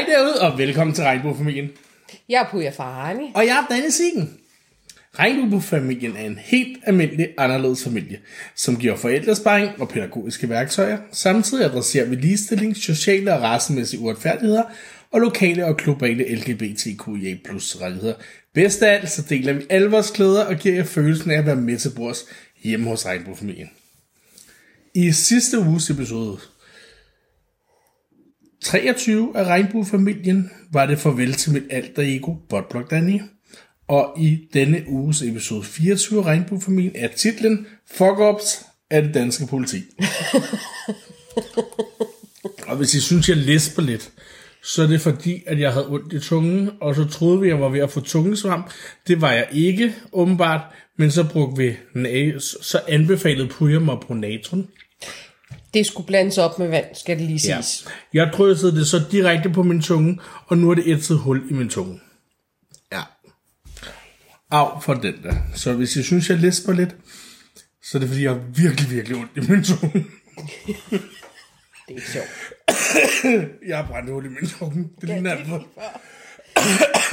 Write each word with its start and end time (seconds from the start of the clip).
Hej 0.00 0.08
derude, 0.08 0.40
og 0.40 0.58
velkommen 0.58 0.94
til 0.94 1.04
Regnbuefamilien. 1.04 1.68
Jeg 2.28 2.40
er 2.40 2.50
Puja 2.50 2.70
Farhani. 2.70 3.32
Og 3.34 3.46
jeg 3.46 3.66
er 3.70 3.74
Danne 3.74 3.90
Siggen. 3.90 4.38
Regnbuefamilien 5.18 6.16
er 6.16 6.26
en 6.26 6.38
helt 6.38 6.78
almindelig 6.86 7.28
anderledes 7.38 7.84
familie, 7.84 8.18
som 8.54 8.76
giver 8.76 8.96
forældresparing 8.96 9.80
og 9.80 9.88
pædagogiske 9.88 10.48
værktøjer. 10.48 10.98
Samtidig 11.12 11.64
adresserer 11.64 12.04
vi 12.04 12.14
ligestilling, 12.14 12.76
sociale 12.76 13.34
og 13.34 13.42
racemæssige 13.42 14.00
uretfærdigheder 14.00 14.62
og 15.10 15.20
lokale 15.20 15.66
og 15.66 15.76
globale 15.76 16.34
LGBTQIA 16.34 17.36
plus 17.44 17.76
rettigheder. 17.80 18.14
Bedst 18.54 18.82
af 18.82 18.94
alt, 18.94 19.10
så 19.10 19.22
deler 19.22 19.52
vi 19.52 19.62
alle 19.70 19.90
vores 19.90 20.10
klæder 20.10 20.44
og 20.44 20.56
giver 20.56 20.74
jer 20.74 20.84
følelsen 20.84 21.30
af 21.30 21.38
at 21.38 21.46
være 21.46 21.56
med 21.56 21.78
til 21.78 21.92
bords 21.96 22.24
hjemme 22.62 22.88
hos 22.88 23.06
Regnbuefamilien. 23.06 23.70
I 24.94 25.12
sidste 25.12 25.58
uges 25.58 25.90
episode 25.90 26.38
23 28.62 29.32
af 29.34 29.44
Regnbuefamilien 29.44 30.50
var 30.72 30.86
det 30.86 30.98
farvel 30.98 31.32
til 31.32 31.52
mit 31.52 31.62
alter 31.70 32.02
ego, 32.02 32.34
Botblock 32.48 32.90
Danny. 32.90 33.20
Og 33.88 34.14
i 34.18 34.38
denne 34.54 34.84
uges 34.86 35.22
episode 35.22 35.64
24 35.64 36.20
af 36.20 36.26
Regnbuefamilien 36.26 36.92
er 36.94 37.08
titlen 37.16 37.66
Fuck 37.90 38.18
Ups 38.18 38.66
af 38.90 39.02
det 39.02 39.14
danske 39.14 39.46
politi. 39.46 39.76
og 42.68 42.76
hvis 42.76 42.94
I 42.94 43.00
synes, 43.00 43.28
jeg 43.28 43.36
læsper 43.36 43.82
lidt, 43.82 44.10
så 44.62 44.82
er 44.82 44.86
det 44.86 45.00
fordi, 45.00 45.42
at 45.46 45.60
jeg 45.60 45.72
havde 45.72 45.88
ondt 45.88 46.12
i 46.12 46.20
tungen, 46.20 46.70
og 46.80 46.94
så 46.94 47.04
troede 47.04 47.40
vi, 47.40 47.46
at 47.46 47.54
jeg 47.54 47.60
var 47.60 47.68
ved 47.68 47.80
at 47.80 47.90
få 47.90 48.00
tungesvamp. 48.00 48.70
Det 49.08 49.20
var 49.20 49.32
jeg 49.32 49.48
ikke, 49.52 49.94
åbenbart, 50.12 50.60
men 50.98 51.10
så 51.10 51.24
brugte 51.24 51.62
vi, 51.62 51.76
så 52.40 52.80
anbefalede 52.88 53.48
Puja 53.48 53.78
mig 53.78 53.98
bruge 54.00 54.20
natron. 54.20 54.68
Det 55.74 55.86
skulle 55.86 56.06
blandes 56.06 56.38
op 56.38 56.58
med 56.58 56.68
vand, 56.68 56.84
skal 56.94 57.18
det 57.18 57.26
lige 57.26 57.38
siges. 57.38 57.86
Ja. 58.14 58.20
Jeg 58.20 58.32
dryssede 58.32 58.76
det 58.76 58.86
så 58.86 59.02
direkte 59.10 59.50
på 59.50 59.62
min 59.62 59.82
tunge, 59.82 60.20
og 60.46 60.58
nu 60.58 60.70
er 60.70 60.74
det 60.74 60.90
et 60.90 61.08
hul 61.08 61.50
i 61.50 61.52
min 61.52 61.68
tunge. 61.68 62.00
Ja. 62.92 63.02
Af 64.50 64.82
for 64.82 64.94
den 64.94 65.22
der. 65.22 65.34
Så 65.54 65.72
hvis 65.72 65.96
I 65.96 66.02
synes, 66.02 66.30
jeg 66.30 66.38
læsper 66.38 66.72
lidt, 66.72 66.96
så 67.82 67.98
er 67.98 68.00
det 68.00 68.08
fordi, 68.08 68.22
jeg 68.22 68.32
har 68.32 68.40
virkelig, 68.56 68.90
virkelig 68.90 69.16
ondt 69.18 69.30
i 69.36 69.52
min 69.52 69.64
tunge. 69.64 69.92
det 71.88 71.88
er 71.88 71.94
ikke 71.94 72.10
sjovt. 72.10 72.52
jeg 73.68 73.76
har 73.76 73.86
brændt 73.86 74.10
hul 74.10 74.24
i 74.24 74.28
min 74.28 74.48
tunge. 74.48 74.88
Det 75.00 75.08
ligner, 75.08 75.32
at 75.32 75.38
jeg 75.48 75.62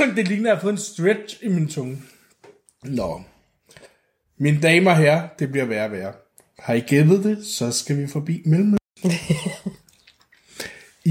det 0.16 0.28
ligner, 0.28 0.44
at 0.44 0.48
jeg 0.50 0.56
har 0.56 0.62
fået 0.62 0.72
en 0.72 0.78
stretch 0.78 1.38
i 1.42 1.48
min 1.48 1.68
tunge. 1.68 2.02
Nå. 2.84 3.22
Mine 4.40 4.62
damer 4.62 4.92
og 4.92 4.98
herrer, 4.98 5.28
det 5.40 5.52
bliver 5.52 5.66
værre 5.66 5.86
og 5.86 5.92
værre. 5.92 6.14
Har 6.60 6.74
I 6.74 6.80
gættet 6.80 7.24
det, 7.24 7.46
så 7.46 7.72
skal 7.72 7.98
vi 7.98 8.08
forbi 8.08 8.42
Mellemøsten. 8.46 8.78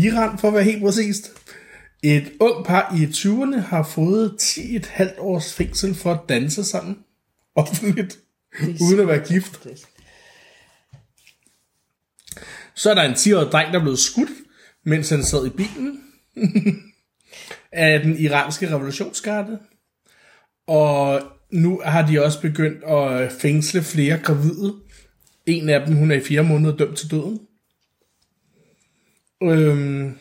Iran, 0.04 0.38
for 0.38 0.48
at 0.48 0.54
være 0.54 0.64
helt 0.64 0.82
præcist. 0.82 1.32
Et 2.02 2.32
ung 2.40 2.66
par 2.66 2.94
i 2.96 3.04
20'erne 3.04 3.60
har 3.60 3.82
fået 3.82 4.36
10,5 4.40 5.20
års 5.20 5.52
fængsel 5.52 5.94
for 5.94 6.12
at 6.12 6.20
danse 6.28 6.64
sammen. 6.64 6.98
Offentligt. 7.54 8.18
Uden 8.80 9.00
at 9.00 9.08
være 9.08 9.26
gift. 9.28 9.66
Så 12.74 12.90
er 12.90 12.94
der 12.94 13.02
en 13.02 13.12
10-årig 13.12 13.52
dreng, 13.52 13.72
der 13.72 13.78
er 13.78 13.82
blevet 13.82 13.98
skudt, 13.98 14.30
mens 14.84 15.10
han 15.10 15.24
sad 15.24 15.46
i 15.46 15.50
bilen 15.50 16.02
af 17.72 18.00
den 18.00 18.18
iranske 18.18 18.70
revolutionsgarde. 18.70 19.58
Og 20.66 21.22
nu 21.52 21.80
har 21.84 22.06
de 22.06 22.24
også 22.24 22.40
begyndt 22.40 22.84
at 22.84 23.32
fængsle 23.32 23.82
flere 23.82 24.18
gravide. 24.18 24.74
En 25.46 25.68
af 25.68 25.86
dem, 25.86 25.96
hun 25.96 26.10
er 26.10 26.14
i 26.14 26.20
fire 26.20 26.42
måneder 26.42 26.76
dømt 26.76 26.98
til 26.98 27.10
døden. 27.10 27.40
Øhm, 29.42 30.18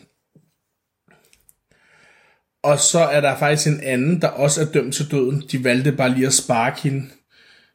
og 2.62 2.78
så 2.78 2.98
er 2.98 3.20
der 3.20 3.38
faktisk 3.38 3.66
en 3.66 3.80
anden, 3.80 4.20
der 4.20 4.28
også 4.28 4.60
er 4.60 4.64
dømt 4.64 4.94
til 4.94 5.10
døden. 5.10 5.42
De 5.52 5.64
valgte 5.64 5.92
bare 5.92 6.14
lige 6.14 6.26
at 6.26 6.34
sparke 6.34 6.82
hende 6.82 7.06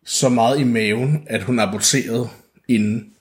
så 0.05 0.29
meget 0.29 0.59
i 0.59 0.63
maven, 0.63 1.23
at 1.27 1.43
hun 1.43 1.59
aborterede 1.59 2.29
inden. 2.67 3.13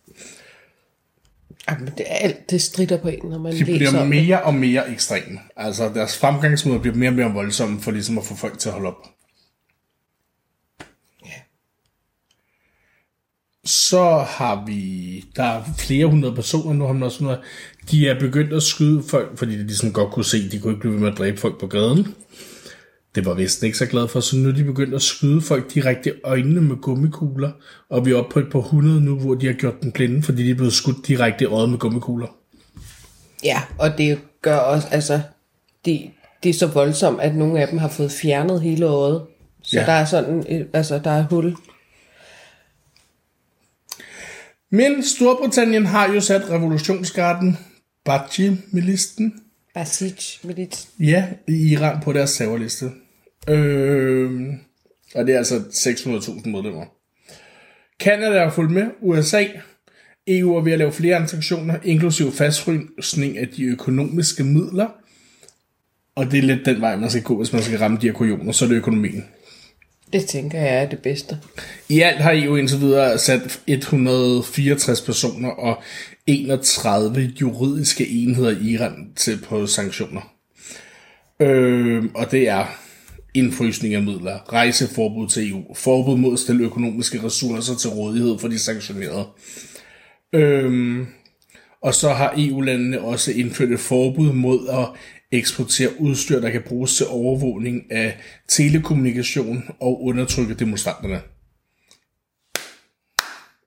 Jamen, 1.70 1.86
det, 1.98 2.06
er 2.08 2.14
alt, 2.14 2.50
det 2.50 2.62
strider 2.62 2.96
på 2.98 3.08
en, 3.08 3.20
når 3.24 3.38
man 3.38 3.52
De 3.52 3.64
læser 3.64 3.76
bliver 3.76 4.04
mere 4.04 4.42
og 4.42 4.54
mere 4.54 4.92
ekstreme. 4.92 5.38
Altså 5.56 5.88
deres 5.94 6.18
fremgangsmåder 6.18 6.80
bliver 6.80 6.96
mere 6.96 7.10
og 7.10 7.14
mere 7.14 7.32
voldsomme 7.32 7.80
for 7.80 7.90
ligesom 7.90 8.18
at 8.18 8.24
få 8.24 8.34
folk 8.34 8.58
til 8.58 8.68
at 8.68 8.72
holde 8.72 8.88
op. 8.88 9.06
Så 13.64 14.24
har 14.28 14.64
vi, 14.66 15.24
der 15.36 15.42
er 15.42 15.62
flere 15.78 16.06
hundrede 16.06 16.34
personer 16.34 16.72
nu, 16.72 16.86
har 16.86 16.92
man 16.92 17.02
også 17.02 17.24
noget, 17.24 17.38
de 17.90 18.08
er 18.08 18.20
begyndt 18.20 18.52
at 18.52 18.62
skyde 18.62 19.02
folk, 19.08 19.38
fordi 19.38 19.52
de 19.52 19.62
ligesom 19.66 19.92
godt 19.92 20.12
kunne 20.12 20.24
se, 20.24 20.48
de 20.50 20.58
kunne 20.58 20.72
ikke 20.72 20.80
blive 20.80 20.92
ved 20.92 21.00
med 21.00 21.12
at 21.12 21.18
dræbe 21.18 21.36
folk 21.40 21.60
på 21.60 21.66
gaden. 21.66 22.14
Det 23.14 23.26
var 23.26 23.34
Vesten 23.34 23.66
ikke 23.66 23.78
så 23.78 23.86
glad 23.86 24.08
for, 24.08 24.20
så 24.20 24.36
nu 24.36 24.48
er 24.48 24.52
de 24.52 24.64
begyndt 24.64 24.94
at 24.94 25.02
skyde 25.02 25.40
folk 25.42 25.74
direkte 25.74 26.10
i 26.10 26.12
øjnene 26.24 26.60
med 26.60 26.76
gummikugler, 26.76 27.50
og 27.90 28.06
vi 28.06 28.10
er 28.10 28.16
oppe 28.16 28.32
på 28.32 28.38
et 28.38 28.46
par 28.52 28.58
hundrede 28.58 29.00
nu, 29.00 29.18
hvor 29.18 29.34
de 29.34 29.46
har 29.46 29.52
gjort 29.52 29.80
den 29.82 29.92
blinde, 29.92 30.22
fordi 30.22 30.44
de 30.44 30.50
er 30.50 30.54
blevet 30.54 30.72
skudt 30.72 31.06
direkte 31.08 31.44
i 31.44 31.46
øjet 31.46 31.70
med 31.70 31.78
gummikugler. 31.78 32.26
Ja, 33.44 33.62
og 33.78 33.98
det 33.98 34.18
gør 34.42 34.56
også, 34.56 34.88
altså, 34.90 35.20
det, 35.84 36.00
det 36.42 36.48
er 36.48 36.54
så 36.54 36.66
voldsomt, 36.66 37.20
at 37.20 37.36
nogle 37.36 37.60
af 37.60 37.68
dem 37.68 37.78
har 37.78 37.88
fået 37.88 38.12
fjernet 38.12 38.60
hele 38.60 38.86
øjet. 38.86 39.22
Så 39.62 39.76
Ja. 39.80 39.86
der 39.86 39.92
er 39.92 40.04
sådan, 40.04 40.66
altså, 40.72 41.00
der 41.04 41.10
er 41.10 41.22
hul. 41.30 41.56
Men 44.70 45.02
Storbritannien 45.02 45.86
har 45.86 46.12
jo 46.14 46.20
sat 46.20 46.50
revolutionsgarden 46.50 47.56
Baji-milisten 48.04 49.34
Basij 49.74 50.38
med 50.44 50.54
dit... 50.54 50.88
Ja, 50.98 51.24
i 51.48 51.72
Iran 51.72 52.00
på 52.02 52.12
deres 52.12 52.30
serverliste. 52.30 52.90
Øh, 53.48 54.30
og 55.14 55.26
det 55.26 55.34
er 55.34 55.38
altså 55.38 55.56
600.000 55.56 56.48
medlemmer. 56.48 56.84
Canada 58.00 58.36
er 58.36 58.50
fuldt 58.50 58.70
med. 58.70 58.86
USA. 59.00 59.44
EU 60.26 60.56
er 60.56 60.62
ved 60.62 60.72
at 60.72 60.78
lave 60.78 60.92
flere 60.92 61.28
sanktioner, 61.28 61.76
inklusiv 61.84 62.32
fastfrysning 62.32 63.38
af 63.38 63.48
de 63.48 63.64
økonomiske 63.64 64.44
midler. 64.44 64.88
Og 66.14 66.30
det 66.30 66.38
er 66.38 66.42
lidt 66.42 66.66
den 66.66 66.80
vej, 66.80 66.96
man 66.96 67.10
skal 67.10 67.22
gå, 67.22 67.36
hvis 67.36 67.52
man 67.52 67.62
skal 67.62 67.78
ramme 67.78 67.98
de 68.00 68.06
her 68.06 68.14
kujoner, 68.14 68.52
så 68.52 68.64
er 68.64 68.68
det 68.68 68.76
økonomien. 68.76 69.24
Det 70.12 70.26
tænker 70.26 70.58
jeg 70.58 70.82
er 70.82 70.88
det 70.88 70.98
bedste. 70.98 71.38
I 71.88 72.00
alt 72.00 72.18
har 72.18 72.32
EU 72.34 72.56
indtil 72.56 72.80
videre 72.80 73.18
sat 73.18 73.60
164 73.66 75.00
personer 75.00 75.48
og 75.48 75.82
31 76.26 77.32
juridiske 77.40 78.08
enheder 78.08 78.50
i 78.50 78.70
Iran 78.70 79.12
til 79.16 79.38
på 79.48 79.66
sanktioner. 79.66 80.32
Øh, 81.40 82.04
og 82.14 82.30
det 82.30 82.48
er 82.48 82.66
indfrysning 83.34 83.94
af 83.94 84.02
midler, 84.02 84.52
rejseforbud 84.52 85.28
til 85.28 85.50
EU, 85.50 85.74
forbud 85.74 86.16
mod 86.16 86.32
at 86.32 86.38
stille 86.38 86.64
økonomiske 86.64 87.22
ressourcer 87.24 87.74
til 87.74 87.90
rådighed 87.90 88.38
for 88.38 88.48
de 88.48 88.58
sanktionerede. 88.58 89.26
Øh, 90.32 91.06
og 91.82 91.94
så 91.94 92.08
har 92.08 92.34
EU-landene 92.36 93.00
også 93.00 93.32
indført 93.32 93.70
et 93.70 93.80
forbud 93.80 94.32
mod 94.32 94.68
at 94.68 94.88
eksportere 95.32 96.00
udstyr, 96.00 96.40
der 96.40 96.50
kan 96.50 96.62
bruges 96.62 96.96
til 96.96 97.06
overvågning 97.08 97.92
af 97.92 98.16
telekommunikation 98.48 99.64
og 99.80 100.02
undertrykke 100.04 100.54
demonstranterne. 100.54 101.20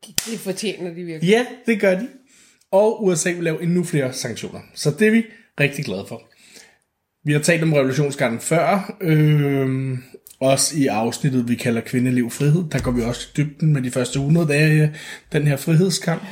Det 0.05 0.39
fortjener 0.39 0.93
de 0.93 1.03
virkelig. 1.03 1.29
Ja, 1.29 1.45
det 1.65 1.79
gør 1.79 1.99
de. 1.99 2.07
Og 2.71 3.03
USA 3.05 3.31
vil 3.31 3.43
lave 3.43 3.63
endnu 3.63 3.83
flere 3.83 4.13
sanktioner. 4.13 4.59
Så 4.73 4.91
det 4.99 5.07
er 5.07 5.11
vi 5.11 5.23
rigtig 5.59 5.85
glade 5.85 6.05
for. 6.07 6.21
Vi 7.25 7.33
har 7.33 7.39
talt 7.39 7.63
om 7.63 7.73
revolutionsgarden 7.73 8.39
før. 8.39 8.95
Øh, 9.01 9.97
også 10.39 10.77
i 10.77 10.87
afsnittet, 10.87 11.49
vi 11.49 11.55
kalder 11.55 11.81
Kvindeliv 11.81 12.29
Frihed. 12.29 12.63
Der 12.71 12.81
går 12.81 12.91
vi 12.91 13.01
også 13.01 13.27
i 13.29 13.33
dybden 13.37 13.73
med 13.73 13.81
de 13.81 13.91
første 13.91 14.17
100 14.17 14.47
dage 14.47 14.81
af 14.81 14.89
den 15.31 15.47
her 15.47 15.57
frihedskamp. 15.57 16.23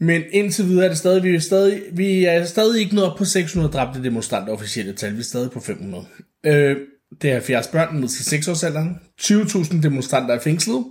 Men 0.00 0.22
indtil 0.30 0.68
videre 0.68 0.84
er 0.84 0.88
det 0.88 0.98
stadig, 0.98 1.22
vi 1.22 1.34
er 1.34 1.40
stadig, 1.40 1.82
vi 1.92 2.24
er 2.24 2.44
stadig 2.44 2.80
ikke 2.80 2.94
nået 2.94 3.10
op 3.10 3.18
på 3.18 3.24
600 3.24 3.72
dræbte 3.72 4.04
demonstranter 4.04 4.52
officielle 4.52 4.92
tal. 4.92 5.14
Vi 5.14 5.18
er 5.18 5.22
stadig 5.22 5.50
på 5.50 5.60
500. 5.60 6.04
Øh, 6.46 6.76
det 7.22 7.30
er 7.30 7.34
70 7.34 7.66
børn 7.66 7.96
ned 7.96 8.08
til 8.08 8.36
6-årsalderen. 8.36 9.00
20.000 9.20 9.82
demonstranter 9.82 10.34
er 10.34 10.40
fængslet. 10.40 10.84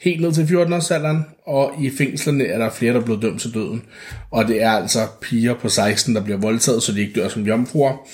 Helt 0.00 0.20
ned 0.20 0.32
til 0.32 0.42
14-årsalderen. 0.42 1.42
Og 1.46 1.72
i 1.82 1.90
fængslerne 1.90 2.44
er 2.44 2.58
der 2.58 2.70
flere, 2.70 2.92
der 2.92 3.00
er 3.00 3.04
blevet 3.04 3.22
dømt 3.22 3.40
til 3.40 3.54
døden. 3.54 3.82
Og 4.30 4.48
det 4.48 4.62
er 4.62 4.70
altså 4.70 5.06
piger 5.20 5.54
på 5.54 5.68
16, 5.68 6.14
der 6.14 6.24
bliver 6.24 6.38
voldtaget, 6.38 6.82
så 6.82 6.92
de 6.92 7.00
ikke 7.00 7.20
dør 7.20 7.28
som 7.28 7.46
jomfruer. 7.46 8.08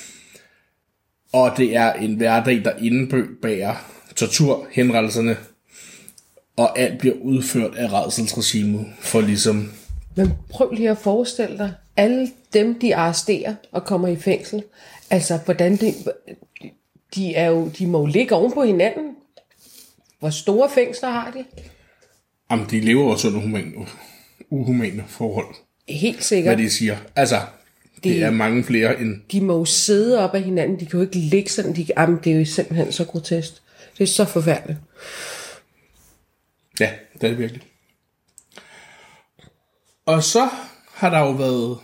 Og 1.32 1.52
det 1.56 1.76
er 1.76 1.92
en 1.92 2.14
hverdag, 2.14 2.64
der 2.64 2.72
indebærer 2.80 3.74
tortur, 4.16 4.66
henrettelserne, 4.72 5.36
og 6.56 6.78
alt 6.78 6.98
bliver 6.98 7.14
udført 7.14 7.74
af 7.74 7.92
redselsregimet 7.92 8.86
for 9.00 9.20
ligesom 9.20 9.72
men 10.16 10.32
prøv 10.50 10.70
lige 10.72 10.90
at 10.90 10.98
forestille 10.98 11.58
dig, 11.58 11.72
alle 11.96 12.30
dem, 12.52 12.78
de 12.80 12.96
arresterer 12.96 13.54
og 13.72 13.84
kommer 13.84 14.08
i 14.08 14.16
fængsel, 14.16 14.62
altså 15.10 15.38
hvordan 15.44 15.76
det, 15.76 15.94
de, 17.14 17.34
er 17.34 17.46
jo, 17.50 17.68
de 17.78 17.86
må 17.86 17.98
jo 18.00 18.06
ligge 18.06 18.34
oven 18.34 18.52
på 18.52 18.62
hinanden. 18.62 19.14
Hvor 20.18 20.30
store 20.30 20.70
fængsler 20.74 21.10
har 21.10 21.30
de? 21.30 21.44
Jamen, 22.50 22.66
de 22.70 22.80
lever 22.80 23.10
også 23.12 23.28
under 23.28 23.40
humane, 23.40 23.72
uhumane 24.50 25.04
forhold, 25.08 25.54
Helt 25.88 26.16
hvad 26.16 26.22
sikkert. 26.22 26.58
de 26.58 26.70
siger. 26.70 26.96
Altså, 27.16 27.36
Det 28.04 28.22
er 28.22 28.30
mange 28.30 28.64
flere 28.64 29.00
end... 29.00 29.16
De 29.32 29.40
må 29.40 29.58
jo 29.58 29.64
sidde 29.64 30.18
op 30.18 30.34
af 30.34 30.42
hinanden, 30.42 30.80
de 30.80 30.86
kan 30.86 30.98
jo 30.98 31.04
ikke 31.06 31.18
ligge 31.18 31.50
sådan, 31.50 31.76
de, 31.76 31.86
jamen, 31.96 32.18
det 32.24 32.32
er 32.32 32.38
jo 32.38 32.44
simpelthen 32.44 32.92
så 32.92 33.04
grotesk. 33.04 33.52
Det 33.98 34.02
er 34.04 34.08
så 34.08 34.24
forfærdeligt. 34.24 34.78
Ja, 36.80 36.90
det 37.14 37.24
er 37.24 37.28
det 37.28 37.38
virkelig. 37.38 37.62
Og 40.06 40.22
så 40.22 40.48
har 40.94 41.10
der 41.10 41.18
jo 41.18 41.30
været... 41.30 41.78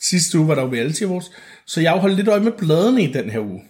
Sidste 0.00 0.38
uge 0.38 0.48
var 0.48 0.54
der 0.54 0.62
jo 0.62 0.72
reality 0.72 1.02
awards, 1.02 1.30
så 1.66 1.80
jeg 1.80 1.90
har 1.90 1.96
jo 1.96 2.00
holdt 2.00 2.16
lidt 2.16 2.28
øje 2.28 2.40
med 2.40 2.52
bladene 2.52 3.02
i 3.02 3.12
den 3.12 3.30
her 3.30 3.40
uge. 3.40 3.62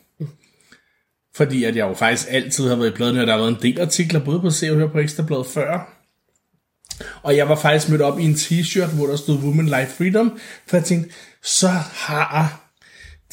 Fordi 1.35 1.65
at 1.65 1.77
jeg 1.77 1.89
jo 1.89 1.95
faktisk 1.95 2.29
altid 2.31 2.69
har 2.69 2.77
været 2.77 2.91
i 2.91 2.95
bladene, 2.95 3.21
og 3.21 3.27
der 3.27 3.33
har 3.33 3.41
været 3.41 3.57
en 3.57 3.63
del 3.63 3.81
artikler, 3.81 4.25
både 4.25 4.41
på 4.41 4.51
Se 4.51 4.71
og 4.71 4.77
Hør 4.77 4.89
på 4.89 4.99
Ekstrabladet 4.99 5.47
før. 5.47 5.99
Og 7.23 7.37
jeg 7.37 7.49
var 7.49 7.55
faktisk 7.55 7.89
mødt 7.89 8.03
op 8.03 8.19
i 8.19 8.25
en 8.25 8.35
t-shirt, 8.35 8.95
hvor 8.95 9.07
der 9.07 9.17
stod 9.17 9.39
Women 9.39 9.67
Life 9.67 9.87
Freedom, 9.87 10.39
for 10.67 10.77
jeg 10.77 10.85
tænkte, 10.85 11.15
så 11.43 11.69
har 11.69 12.61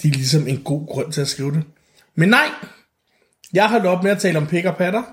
de 0.03 0.09
ligesom 0.09 0.47
en 0.47 0.63
god 0.63 0.87
grund 0.87 1.11
til 1.11 1.21
at 1.21 1.27
skrive 1.27 1.51
det. 1.51 1.63
Men 2.15 2.29
nej, 2.29 2.49
jeg 3.53 3.69
har 3.69 3.85
op 3.85 4.03
med 4.03 4.11
at 4.11 4.19
tale 4.19 4.37
om 4.37 4.47
pik 4.47 4.65
og 4.65 4.77
patter, 4.77 5.03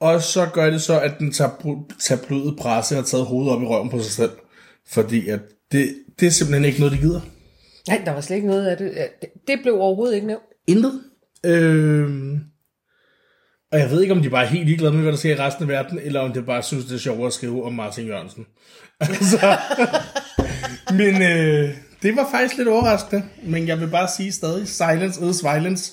og 0.00 0.22
så 0.22 0.46
gør 0.52 0.70
det 0.70 0.82
så, 0.82 1.00
at 1.00 1.18
den 1.18 1.32
tabloide 2.00 2.56
presse 2.58 2.94
har 2.94 3.02
taget 3.02 3.26
hovedet 3.26 3.52
op 3.52 3.62
i 3.62 3.66
røven 3.66 3.90
på 3.90 4.02
sig 4.02 4.12
selv. 4.12 4.30
Fordi 4.88 5.28
at 5.28 5.40
det, 5.72 5.94
det 6.20 6.26
er 6.26 6.30
simpelthen 6.30 6.64
ikke 6.64 6.78
noget, 6.80 6.92
de 6.92 6.98
gider. 6.98 7.20
Nej, 7.88 8.02
der 8.04 8.12
var 8.12 8.20
slet 8.20 8.36
ikke 8.36 8.48
noget 8.48 8.66
af 8.66 8.76
det. 8.76 8.92
Det 9.46 9.58
blev 9.62 9.74
overhovedet 9.80 10.14
ikke 10.14 10.26
nævnt. 10.26 10.44
Intet. 10.66 11.02
Øh, 11.46 12.38
og 13.72 13.78
jeg 13.78 13.90
ved 13.90 14.02
ikke, 14.02 14.14
om 14.14 14.22
de 14.22 14.30
bare 14.30 14.44
er 14.44 14.48
helt 14.48 14.66
ligeglade 14.66 14.92
med, 14.92 15.02
hvad 15.02 15.12
der 15.12 15.18
sker 15.18 15.34
i 15.34 15.38
resten 15.38 15.62
af 15.62 15.68
verden, 15.68 15.98
eller 15.98 16.20
om 16.20 16.32
de 16.32 16.42
bare 16.42 16.62
synes, 16.62 16.84
det 16.84 16.94
er 16.94 16.98
sjovt 16.98 17.26
at 17.26 17.32
skrive 17.32 17.64
om 17.64 17.72
Martin 17.72 18.06
Jørgensen. 18.06 18.46
altså, 19.00 19.58
men 20.92 21.22
øh, 21.22 21.74
det 22.02 22.16
var 22.16 22.28
faktisk 22.30 22.56
lidt 22.56 22.68
overraskende, 22.68 23.24
men 23.42 23.68
jeg 23.68 23.80
vil 23.80 23.88
bare 23.88 24.08
sige 24.16 24.32
stadig, 24.32 24.68
silence 24.68 25.30
is 25.30 25.44
violence. 25.44 25.92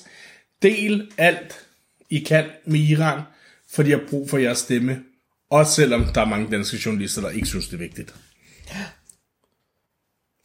Del 0.62 1.10
alt, 1.18 1.66
I 2.10 2.18
kan 2.18 2.44
med 2.66 2.80
Iran, 2.80 3.20
for 3.76 3.82
de 3.82 3.90
har 3.90 4.00
brug 4.10 4.30
for 4.30 4.38
jeres 4.38 4.58
stemme. 4.58 4.98
Også 5.50 5.72
selvom 5.72 6.04
der 6.14 6.20
er 6.20 6.24
mange 6.24 6.50
danske 6.50 6.78
journalister, 6.86 7.20
der 7.22 7.30
ikke 7.30 7.46
synes, 7.46 7.68
det 7.68 7.74
er 7.74 7.78
vigtigt. 7.78 8.14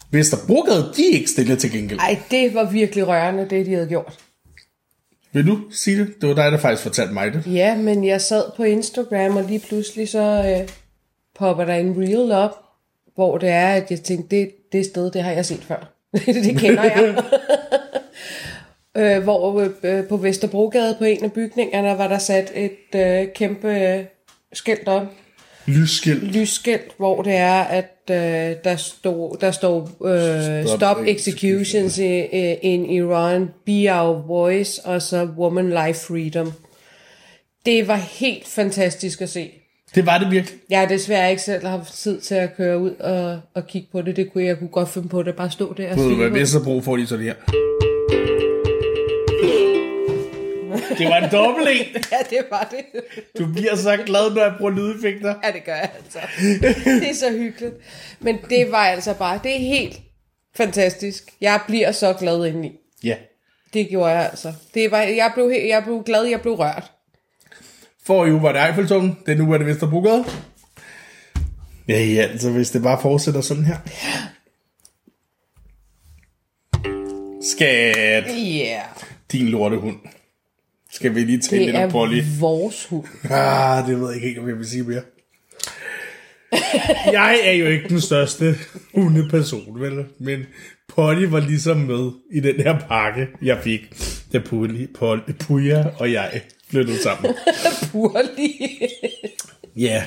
Hvis 0.10 0.30
der 0.30 0.38
brugede 0.48 0.94
de 0.98 1.06
ikke 1.06 1.30
stille 1.30 1.56
til 1.56 1.72
gengæld. 1.72 2.00
Nej, 2.00 2.20
det 2.32 2.54
var 2.54 2.72
virkelig 2.72 3.08
rørende, 3.08 3.50
det 3.50 3.66
de 3.66 3.74
havde 3.74 3.88
gjort. 3.88 4.20
Vil 5.34 5.48
du 5.48 5.62
sige 5.72 6.00
det? 6.00 6.22
Det 6.22 6.30
var 6.30 6.36
dig, 6.36 6.52
der 6.52 6.58
faktisk 6.58 6.84
fortalte 6.84 7.14
mig 7.14 7.34
det. 7.34 7.44
Ja, 7.46 7.78
men 7.78 8.06
jeg 8.06 8.22
sad 8.22 8.44
på 8.58 8.64
Instagram, 8.64 9.38
og 9.38 9.44
lige 9.44 9.60
pludselig 9.60 10.10
så 10.10 10.58
øh, 10.60 10.70
popper 11.36 11.66
der 11.66 11.76
en 11.76 11.98
reel 11.98 12.32
op, 12.32 12.56
hvor 13.16 13.38
det 13.38 13.50
er, 13.50 13.68
at 13.68 13.92
jeg 13.92 14.02
tænkte, 14.02 14.36
det, 14.36 14.52
det 14.72 14.86
sted, 14.86 15.12
det 15.12 15.24
har 15.24 15.32
jeg 15.32 15.46
set 15.46 15.64
før. 15.64 15.94
det 16.46 16.60
kender 16.60 16.84
jeg. 16.84 17.24
øh, 18.98 19.24
hvor 19.24 19.70
øh, 19.84 20.04
på 20.08 20.18
Vesterbrogade 20.18 20.96
på 21.00 21.04
en 21.04 21.24
af 21.24 21.32
bygningerne 21.32 21.98
var 21.98 22.08
der 22.08 22.18
sat 22.18 22.52
et 22.56 22.96
øh, 22.96 23.28
kæmpe 23.36 23.68
øh, 23.68 24.04
skilt 24.54 24.88
op. 24.88 25.04
Lysskilt. 25.66 26.24
Lysskilt, 26.24 26.92
hvor 26.98 27.22
det 27.22 27.36
er, 27.36 27.62
at 27.62 27.98
øh, 28.12 28.56
der, 28.64 28.76
stod, 28.76 29.38
der 29.42 29.52
står 29.52 29.90
øh, 30.06 30.66
Stop, 30.66 30.78
Stop 30.78 30.98
Executions 31.06 31.98
in, 31.98 32.30
in 32.62 32.90
Iran, 32.90 33.50
Be 33.66 34.02
Our 34.02 34.28
Voice, 34.28 34.82
og 34.86 35.02
så 35.02 35.28
Woman 35.38 35.70
Life 35.70 36.00
Freedom. 36.08 36.54
Det 37.66 37.88
var 37.88 37.96
helt 37.96 38.48
fantastisk 38.48 39.22
at 39.22 39.30
se. 39.30 39.52
Det 39.96 40.06
var 40.06 40.18
det 40.18 40.32
virkelig. 40.32 40.60
Jeg 40.70 40.80
har 40.80 40.88
desværre 40.88 41.30
ikke 41.30 41.42
selv 41.42 41.68
haft 41.68 41.94
tid 41.94 42.22
til 42.22 42.36
at 42.36 42.58
køre 42.58 42.80
ud 42.80 42.92
og, 42.92 43.40
og 43.54 43.68
kigge 43.68 43.88
på 43.92 44.02
det. 44.02 44.16
Det 44.16 44.34
kunne 44.34 44.44
jeg 44.44 44.60
kunne 44.60 44.70
godt 44.70 44.90
finde 44.90 45.08
på 45.08 45.24
det. 45.24 45.36
Bare 45.36 45.52
stå 45.52 45.74
der 45.74 45.92
og 45.92 46.00
se. 46.00 46.30
Hvad 46.30 46.46
så 46.46 46.64
brug 46.64 46.84
for 46.84 46.98
de 46.98 47.08
så 47.08 47.18
det 47.18 47.26
her? 47.26 47.36
Det 50.98 51.08
var 51.08 51.18
en 51.18 51.32
dobbelt 51.32 51.68
en. 51.70 52.04
ja, 52.12 52.18
det 52.30 52.46
var 52.52 52.68
det. 52.72 53.02
Du 53.38 53.54
bliver 53.54 53.76
så 53.76 53.98
glad, 54.06 54.34
når 54.34 54.42
jeg 54.42 54.54
bruger 54.58 54.72
lydeffekter. 54.72 55.36
Ja, 55.44 55.52
det 55.52 55.64
gør 55.64 55.76
jeg 55.76 55.92
altså. 55.96 56.20
Det 56.86 57.10
er 57.10 57.16
så 57.16 57.32
hyggeligt. 57.32 57.74
Men 58.20 58.38
det 58.50 58.72
var 58.72 58.78
altså 58.86 59.14
bare, 59.14 59.40
det 59.44 59.56
er 59.56 59.60
helt 59.60 60.00
fantastisk. 60.56 61.24
Jeg 61.42 61.60
bliver 61.68 61.92
så 61.92 62.14
glad 62.14 62.46
indeni. 62.46 62.72
Ja. 63.04 63.16
Det 63.74 63.90
gjorde 63.90 64.12
jeg 64.12 64.30
altså. 64.30 64.54
Det 64.74 64.92
var, 64.92 65.02
jeg, 65.02 65.32
blev, 65.34 65.52
jeg 65.68 65.84
blev 65.84 66.04
glad, 66.06 66.26
jeg 66.26 66.42
blev 66.42 66.54
rørt. 66.54 66.92
For 68.06 68.26
i 68.26 68.32
uge 68.32 68.42
var 68.42 68.52
det 68.52 68.66
Eiffeltårn, 68.66 69.18
det 69.26 69.38
nu 69.38 69.54
er 69.54 69.58
det 69.58 69.68
Vesterbrogade. 69.68 70.26
Ja, 71.88 72.04
ja, 72.04 72.22
altså 72.22 72.52
hvis 72.52 72.72
det 72.72 72.82
bare 72.82 73.02
fortsætter 73.02 73.42
sådan 73.42 73.66
her. 73.66 73.78
Skat. 77.42 78.26
Ja. 78.28 78.32
Yeah. 78.32 78.84
Din 79.32 79.48
lortehund. 79.48 79.98
Skal 80.92 81.16
vi 81.16 81.20
lige 81.20 81.40
tale 81.40 81.66
lidt 81.66 81.76
om 81.76 81.92
Polly? 81.92 82.16
Det 82.16 82.24
er 82.24 82.40
vores 82.40 82.86
hund. 82.86 83.08
Ah, 83.24 83.88
det 83.88 84.00
ved 84.00 84.08
jeg 84.08 84.16
ikke 84.16 84.28
helt, 84.28 84.40
om 84.40 84.48
jeg 84.48 84.58
vil 84.58 84.70
sige 84.70 84.84
mere. 84.84 85.02
jeg 87.12 87.40
er 87.44 87.52
jo 87.52 87.66
ikke 87.66 87.90
den 87.90 88.02
største 88.02 88.56
hundeperson, 88.94 89.82
vel? 89.82 90.06
Men 90.20 90.46
Polly 90.88 91.24
var 91.24 91.40
ligesom 91.40 91.78
med 91.78 92.12
i 92.32 92.40
den 92.40 92.56
her 92.56 92.80
pakke, 92.80 93.28
jeg 93.42 93.60
fik, 93.64 93.82
da 94.34 94.40
Polly, 94.40 94.88
Polly, 94.96 95.22
Puja 95.40 95.86
og 96.00 96.12
jeg 96.12 96.42
flyttede 96.70 97.04
sammen. 97.04 97.34
Polly. 97.92 98.50
ja. 99.76 100.04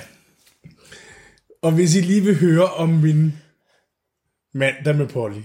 Og 1.63 1.73
hvis 1.73 1.95
I 1.95 2.01
lige 2.01 2.21
vil 2.21 2.41
høre 2.41 2.65
om 2.65 2.89
min 2.89 3.33
mandag 4.55 4.97
med 4.97 5.07
Polly, 5.07 5.41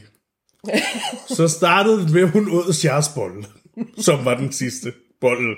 så 1.37 1.47
startede 1.47 2.01
det 2.01 2.11
med, 2.11 2.23
hun 2.23 2.49
åd 2.51 2.73
Sjærs 2.73 3.09
som 3.97 4.25
var 4.25 4.37
den 4.37 4.51
sidste 4.51 4.93
bold. 5.21 5.57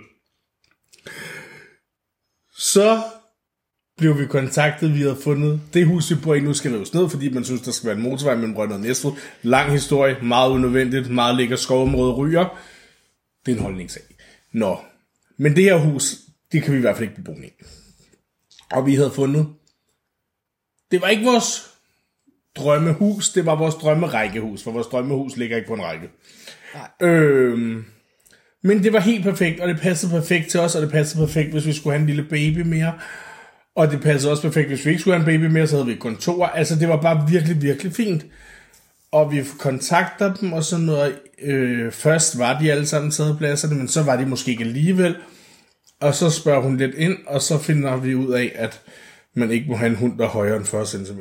Så 2.58 3.04
blev 3.98 4.20
vi 4.20 4.26
kontaktet, 4.26 4.94
vi 4.94 5.02
havde 5.02 5.18
fundet 5.24 5.62
det 5.74 5.86
hus, 5.86 6.12
vi 6.12 6.16
bor 6.24 6.36
i 6.36 6.40
nu 6.40 6.54
skal 6.54 6.72
rives 6.72 6.94
ned, 6.94 7.10
fordi 7.10 7.30
man 7.30 7.44
synes, 7.44 7.62
der 7.62 7.72
skal 7.72 7.88
være 7.88 7.96
en 7.96 8.04
motorvej 8.04 8.36
mellem 8.36 8.56
Rønne 8.56 8.76
og 8.76 8.82
Næstved. 8.82 9.12
Lang 9.42 9.72
historie, 9.72 10.18
meget 10.22 10.52
unødvendigt, 10.52 11.10
meget 11.10 11.36
lækker 11.36 11.56
skovområde 11.56 12.14
ryger. 12.14 12.62
Det 13.46 13.52
er 13.52 13.56
en 13.56 13.62
holdningssag. 13.62 14.04
Nå, 14.54 14.80
men 15.38 15.56
det 15.56 15.64
her 15.64 15.78
hus, 15.78 16.16
det 16.52 16.64
kan 16.64 16.74
vi 16.74 16.78
i 16.78 16.82
hvert 16.82 16.98
fald 16.98 17.10
ikke 17.10 17.24
bo 17.24 17.32
i. 17.32 17.64
Og 18.72 18.86
vi 18.86 18.96
havde 18.96 19.12
fundet, 19.12 19.48
det 20.92 21.02
var 21.02 21.08
ikke 21.08 21.26
vores 21.26 21.72
drømmehus, 22.56 23.30
det 23.30 23.46
var 23.46 23.56
vores 23.56 23.76
drømmerækkehus, 23.76 24.64
for 24.64 24.72
vores 24.72 24.88
drømmehus 24.88 25.38
ligger 25.38 25.58
ikke 25.58 25.68
på 25.68 25.74
en 25.74 25.84
række. 25.84 26.10
Nej. 26.74 27.10
Øhm, 27.10 27.86
men 28.64 28.84
det 28.84 28.94
var 28.94 29.00
helt 29.00 29.24
perfekt, 29.24 29.60
og 29.60 29.68
det 29.68 29.80
passede 29.82 30.12
perfekt 30.12 30.50
til 30.50 30.60
os, 30.60 30.76
og 30.76 30.82
det 30.82 30.92
passede 30.92 31.26
perfekt, 31.26 31.52
hvis 31.52 31.66
vi 31.66 31.74
skulle 31.74 31.94
have 31.94 32.02
en 32.02 32.08
lille 32.08 32.24
baby 32.24 32.60
mere. 32.60 32.94
Og 33.76 33.92
det 33.92 34.02
passede 34.02 34.32
også 34.32 34.44
perfekt, 34.44 34.68
hvis 34.68 34.86
vi 34.86 34.90
ikke 34.90 35.02
skulle 35.02 35.20
have 35.20 35.32
en 35.32 35.42
baby 35.42 35.52
mere, 35.52 35.68
så 35.68 35.76
havde 35.76 35.86
vi 35.86 35.94
et 35.94 36.00
kontor. 36.00 36.46
Altså, 36.46 36.76
det 36.76 36.90
var 36.90 37.02
bare 37.02 37.28
virkelig, 37.30 37.62
virkelig 37.62 37.94
fint. 37.94 38.26
Og 39.12 39.32
vi 39.32 39.44
kontakter 39.60 40.34
dem, 40.34 40.54
og 40.54 40.64
sådan 40.64 40.86
noget. 40.86 41.20
Øh, 41.42 41.92
først 41.92 42.40
var 42.40 42.60
de 42.60 42.72
alle 42.72 42.88
sammen 42.88 43.12
taget 43.12 43.38
pladserne, 43.38 43.76
men 43.76 43.88
så 43.88 44.04
var 44.04 44.16
de 44.16 44.26
måske 44.26 44.52
ikke 44.52 44.64
alligevel. 44.64 45.16
Og 46.02 46.16
så 46.16 46.30
spørger 46.30 46.62
hun 46.62 46.78
lidt 46.78 46.96
ind, 46.96 47.18
og 47.28 47.42
så 47.42 47.58
finder 47.58 47.96
vi 47.96 48.16
ud 48.16 48.34
af, 48.34 48.52
at 48.56 48.82
man 49.36 49.52
ikke 49.52 49.70
må 49.70 49.76
have 49.76 49.90
en 49.90 49.96
hund, 49.96 50.18
der 50.18 50.24
er 50.26 50.30
højere 50.30 50.58
end 50.58 50.66
40 50.66 50.86
cm. 50.86 51.20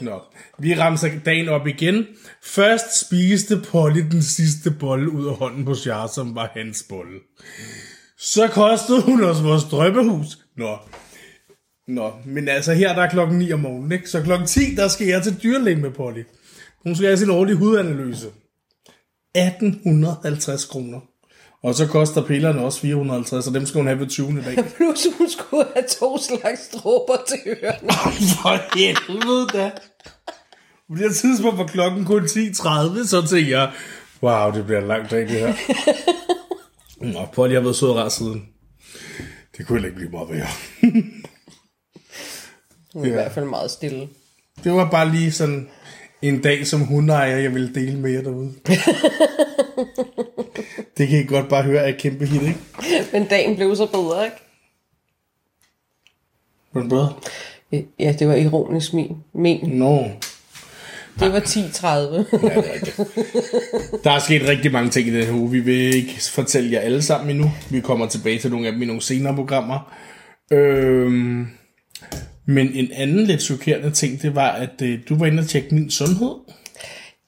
Nå, 0.00 0.20
vi 0.58 0.74
ramser 0.74 1.10
dagen 1.24 1.48
op 1.48 1.66
igen. 1.66 2.06
Først 2.42 3.06
spiste 3.06 3.60
Polly 3.70 4.00
den 4.10 4.22
sidste 4.22 4.70
bolle 4.70 5.10
ud 5.10 5.26
af 5.26 5.34
hånden 5.34 5.64
på 5.64 5.74
Char, 5.74 6.06
som 6.06 6.34
var 6.34 6.50
hans 6.54 6.84
bolle. 6.88 7.18
Så 8.18 8.48
kostede 8.48 9.02
hun 9.02 9.24
os 9.24 9.42
vores 9.42 9.64
drømmehus. 9.64 10.38
Nå. 10.56 10.76
Nå, 11.88 12.12
men 12.26 12.48
altså 12.48 12.72
her 12.72 12.94
der 12.94 13.02
er 13.02 13.10
klokken 13.10 13.38
9 13.38 13.52
om 13.52 13.60
morgenen, 13.60 13.92
ikke? 13.92 14.10
Så 14.10 14.22
klokken 14.22 14.46
10, 14.46 14.74
der 14.74 14.88
skal 14.88 15.06
jeg 15.06 15.22
til 15.22 15.42
dyrlægen 15.42 15.82
med 15.82 15.90
Polly. 15.90 16.22
Hun 16.82 16.94
skal 16.94 17.06
have 17.06 17.18
sin 17.18 17.30
årlige 17.30 17.56
hudanalyse. 17.56 18.26
1850 19.34 20.64
kroner. 20.64 21.00
Og 21.62 21.74
så 21.74 21.86
koster 21.86 22.24
pillerne 22.24 22.60
også 22.60 22.80
450, 22.80 23.46
og 23.46 23.54
dem 23.54 23.66
skal 23.66 23.78
hun 23.78 23.86
have 23.86 24.00
ved 24.00 24.06
20. 24.06 24.42
dag. 24.42 24.64
Plus 24.76 25.06
hun 25.18 25.30
skulle 25.30 25.66
have 25.74 25.86
to 25.98 26.18
slags 26.18 26.68
dråber 26.68 27.16
til 27.28 27.38
ørerne. 27.46 27.88
For 28.42 28.78
helvede 28.78 29.46
da. 29.46 29.70
På 30.88 30.94
det 30.94 31.02
her 31.02 31.12
tidspunkt 31.12 31.58
var 31.58 31.66
klokken 31.66 32.04
kun 32.04 32.22
10.30, 32.22 33.06
så 33.06 33.26
tænkte 33.30 33.50
jeg, 33.50 33.72
wow, 34.22 34.52
det 34.52 34.64
bliver 34.64 34.80
en 34.80 34.88
lang 34.88 35.10
dag 35.10 35.20
det 35.20 35.30
her. 35.30 35.54
Nå, 37.12 37.26
Polly 37.32 37.54
har 37.54 37.60
været 37.60 37.76
sød 37.76 37.90
rar 37.90 38.08
siden. 38.08 38.48
Det 39.56 39.66
kunne 39.66 39.86
ikke 39.86 39.96
blive 39.96 40.10
meget 40.10 40.28
værre. 40.28 40.46
Hun 42.94 43.04
er 43.04 43.06
ja. 43.06 43.10
i 43.10 43.14
hvert 43.14 43.32
fald 43.32 43.44
meget 43.44 43.70
stille. 43.70 44.08
Det 44.64 44.72
var 44.72 44.90
bare 44.90 45.12
lige 45.12 45.32
sådan 45.32 45.68
en 46.22 46.40
dag 46.40 46.66
som 46.66 46.80
hundeejer, 46.80 47.36
jeg 47.36 47.54
ville 47.54 47.74
dele 47.74 47.98
med 47.98 48.10
jer 48.10 48.22
derude. 48.22 48.52
det 50.98 51.08
kan 51.08 51.20
I 51.20 51.26
godt 51.26 51.48
bare 51.48 51.62
høre 51.62 51.82
af 51.82 51.88
et 51.88 51.98
kæmpe 51.98 52.26
hit, 52.26 52.42
ikke? 52.42 52.58
Men 53.12 53.24
dagen 53.24 53.56
blev 53.56 53.76
så 53.76 53.86
bedre, 53.86 54.24
ikke? 54.24 54.36
Var 56.72 56.80
den 56.80 56.90
bedre? 56.90 57.14
Ja, 57.98 58.14
det 58.18 58.28
var 58.28 58.34
ironisk 58.34 58.94
min. 58.94 59.16
Men. 59.32 59.70
Nå. 59.70 60.10
Det 61.20 61.32
var 61.32 61.40
10.30. 61.40 61.86
Ja, 61.86 62.48
det 62.48 62.56
er 62.56 62.72
rigtigt. 62.72 64.04
Der 64.04 64.10
er 64.10 64.18
sket 64.18 64.48
rigtig 64.48 64.72
mange 64.72 64.90
ting 64.90 65.08
i 65.08 65.10
den 65.10 65.24
her 65.24 65.32
uge. 65.32 65.50
Vi 65.50 65.60
vil 65.60 65.94
ikke 65.94 66.20
fortælle 66.30 66.72
jer 66.72 66.80
alle 66.80 67.02
sammen 67.02 67.30
endnu. 67.30 67.50
Vi 67.70 67.80
kommer 67.80 68.08
tilbage 68.08 68.38
til 68.38 68.50
nogle 68.50 68.66
af 68.66 68.72
dem 68.72 68.82
i 68.82 68.86
nogle 68.86 69.02
senere 69.02 69.34
programmer. 69.34 69.94
Øhm, 70.52 71.46
men 72.46 72.72
en 72.74 72.92
anden 72.92 73.24
lidt 73.24 73.42
chokerende 73.42 73.90
ting, 73.90 74.22
det 74.22 74.34
var, 74.34 74.50
at 74.50 74.82
øh, 74.82 74.98
du 75.08 75.18
var 75.18 75.26
inde 75.26 75.40
og 75.40 75.48
tjekke 75.48 75.74
min 75.74 75.90
sundhed. 75.90 76.34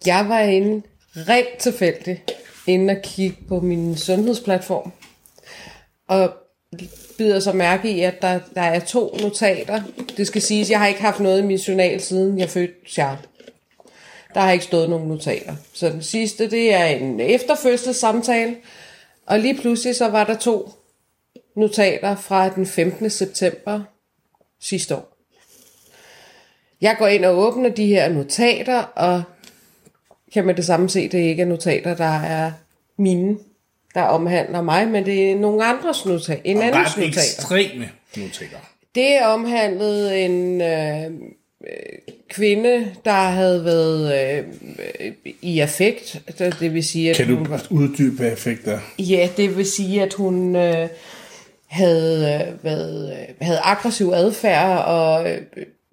Jeg 0.06 0.28
var 0.28 0.40
inde 0.40 0.82
rent 1.16 1.58
tilfældigt 1.58 2.32
inde 2.66 2.90
og 2.92 3.02
kigge 3.02 3.36
på 3.48 3.60
min 3.60 3.96
sundhedsplatform. 3.96 4.92
Og 6.08 6.32
bider 7.18 7.40
så 7.40 7.52
mærke 7.52 7.90
i, 7.90 8.00
at 8.00 8.22
der, 8.22 8.40
der 8.54 8.62
er 8.62 8.80
to 8.80 9.16
notater. 9.22 9.82
Det 10.16 10.26
skal 10.26 10.42
siges, 10.42 10.70
jeg 10.70 10.78
har 10.78 10.86
ikke 10.86 11.02
haft 11.02 11.20
noget 11.20 11.42
i 11.42 11.46
min 11.46 11.56
journal, 11.56 12.00
siden 12.00 12.38
jeg 12.38 12.50
fødte 12.50 12.74
Charles. 12.88 13.29
Der 14.34 14.40
har 14.40 14.52
ikke 14.52 14.64
stået 14.64 14.90
nogen 14.90 15.08
notater. 15.08 15.54
Så 15.72 15.88
den 15.88 16.02
sidste, 16.02 16.50
det 16.50 16.74
er 16.74 16.84
en 16.84 17.20
efterfødselssamtale. 17.20 18.56
Og 19.26 19.38
lige 19.38 19.54
pludselig 19.60 19.96
så 19.96 20.08
var 20.08 20.24
der 20.24 20.36
to 20.36 20.70
notater 21.56 22.16
fra 22.16 22.48
den 22.48 22.66
15. 22.66 23.10
september 23.10 23.80
sidste 24.60 24.96
år. 24.96 25.16
Jeg 26.80 26.96
går 26.98 27.06
ind 27.06 27.24
og 27.24 27.38
åbner 27.38 27.68
de 27.68 27.86
her 27.86 28.08
notater, 28.08 28.82
og 28.82 29.22
kan 30.32 30.46
med 30.46 30.54
det 30.54 30.64
samme 30.64 30.88
se, 30.88 31.08
det 31.08 31.18
ikke 31.18 31.42
er 31.42 31.46
notater, 31.46 31.94
der 31.96 32.20
er 32.20 32.52
mine, 32.98 33.38
der 33.94 34.02
omhandler 34.02 34.62
mig, 34.62 34.88
men 34.88 35.06
det 35.06 35.30
er 35.30 35.36
nogle 35.36 35.64
andres 35.64 36.06
notater, 36.06 36.40
en 36.44 36.62
andens 36.62 36.96
Ret 36.96 36.96
notater. 36.96 37.20
ekstreme 37.20 37.88
notater. 38.16 38.56
Det 38.94 39.22
omhandlede 39.22 40.20
en 40.24 40.60
øh, 40.60 41.10
kvinde, 42.30 42.86
der 43.04 43.12
havde 43.12 43.64
været 43.64 44.14
øh, 45.00 45.12
i 45.42 45.60
affekt. 45.60 46.20
Det 46.38 46.56
det 46.60 46.74
vil 46.74 46.84
sige, 46.84 47.10
at 47.10 47.16
Kan 47.16 47.28
du 47.28 47.36
hun 47.36 47.48
uddybe 47.70 48.26
effekter? 48.26 48.78
ja, 48.98 49.28
det 49.36 49.56
vil 49.56 49.66
sige, 49.66 50.02
at 50.02 50.14
hun 50.14 50.56
øh, 50.56 50.88
havde 51.68 52.46
øh, 52.48 52.64
været, 52.64 53.12
øh, 53.12 53.34
havde 53.40 53.60
aggressiv 53.64 54.12
adfærd 54.14 54.84
og 54.84 55.30
øh, 55.30 55.38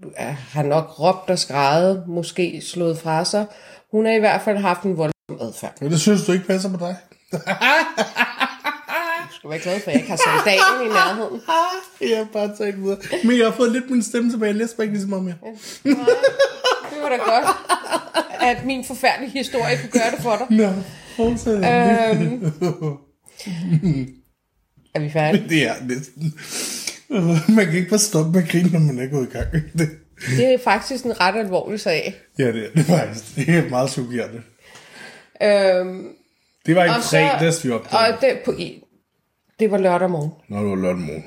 øh, 0.04 0.36
har 0.50 0.64
nok 0.64 1.00
råbt 1.00 1.30
og 1.30 1.40
skrejet, 1.40 2.04
måske 2.08 2.62
slået 2.62 2.98
fra 2.98 3.26
sig. 3.26 3.46
Hun 3.92 4.06
har 4.06 4.14
i 4.14 4.20
hvert 4.20 4.42
fjeg 4.42 4.62
haft 4.62 4.84
en 4.84 4.98
voldsom 4.98 5.48
adfærd. 5.48 5.74
Men 5.82 5.92
det 5.92 6.00
synes 6.00 6.26
du 6.26 6.32
ikke 6.32 6.48
passer 6.48 6.70
på 6.70 6.78
dig? 6.86 6.96
Skal 9.38 9.50
være 9.50 9.60
glad 9.60 9.80
for, 9.80 9.88
at 9.90 9.94
jeg 9.94 9.96
ikke 9.96 10.10
har 10.10 10.20
sandalen 10.28 10.86
i 10.86 10.94
nærheden. 10.94 11.42
Jeg 12.12 12.18
har 12.18 12.28
bare 12.34 12.56
talt 12.58 12.82
videre. 12.84 12.98
Men 13.24 13.38
jeg 13.38 13.46
har 13.46 13.54
fået 13.54 13.72
lidt 13.72 13.90
min 13.90 14.04
stemme 14.04 14.32
tilbage. 14.32 14.48
Jeg 14.50 14.56
læser 14.56 14.82
ikke 14.82 14.94
lige 14.94 15.02
så 15.02 15.08
meget 15.08 15.24
mere. 15.24 15.36
Det 15.84 15.98
var 17.02 17.10
da 17.10 17.16
godt, 17.16 17.46
at 18.42 18.66
min 18.66 18.86
forfærdelige 18.86 19.32
historie 19.32 19.78
kunne 19.82 19.92
gøre 20.02 20.12
det 20.16 20.20
for 20.24 20.36
dig. 20.50 20.58
Nå, 20.58 20.74
fortsæt. 21.16 21.54
Øhm, 21.56 22.54
er 24.96 25.00
vi 25.00 25.10
færdige? 25.10 25.50
Det 25.50 25.68
er 25.68 25.74
næsten... 25.88 26.34
Man 27.56 27.66
kan 27.66 27.76
ikke 27.76 27.90
bare 27.90 28.00
stoppe 28.00 28.32
med 28.32 28.44
at 28.44 28.50
grine, 28.50 28.70
når 28.72 28.80
man 28.80 29.00
er 29.00 29.08
gået 29.08 29.28
i 29.30 29.32
gang. 29.38 29.48
Det, 29.78 29.90
Det 30.38 30.54
er 30.54 30.58
faktisk 30.64 31.04
en 31.06 31.20
ret 31.20 31.36
alvorlig 31.40 31.80
sag. 31.80 32.16
ja, 32.40 32.48
det 32.52 32.66
er 32.66 32.70
det 32.76 32.86
faktisk. 32.86 33.36
Det 33.36 33.50
er 33.50 33.70
meget 33.70 33.90
chokerende. 33.92 34.42
Øhm, 35.44 36.08
Det 36.66 36.76
var 36.76 36.86
i 36.86 36.90
fredags, 36.90 37.66
vi 37.66 37.72
opdagede. 37.72 38.16
og 38.16 38.22
det, 38.22 38.40
på, 38.46 38.54
det 39.60 39.72
var 39.72 39.78
lørdag 39.78 40.10
morgen. 40.10 40.32
Nå, 40.48 40.58
det 40.58 40.70
var 40.70 40.76
lørdag 40.76 40.98
morgen. 41.02 41.26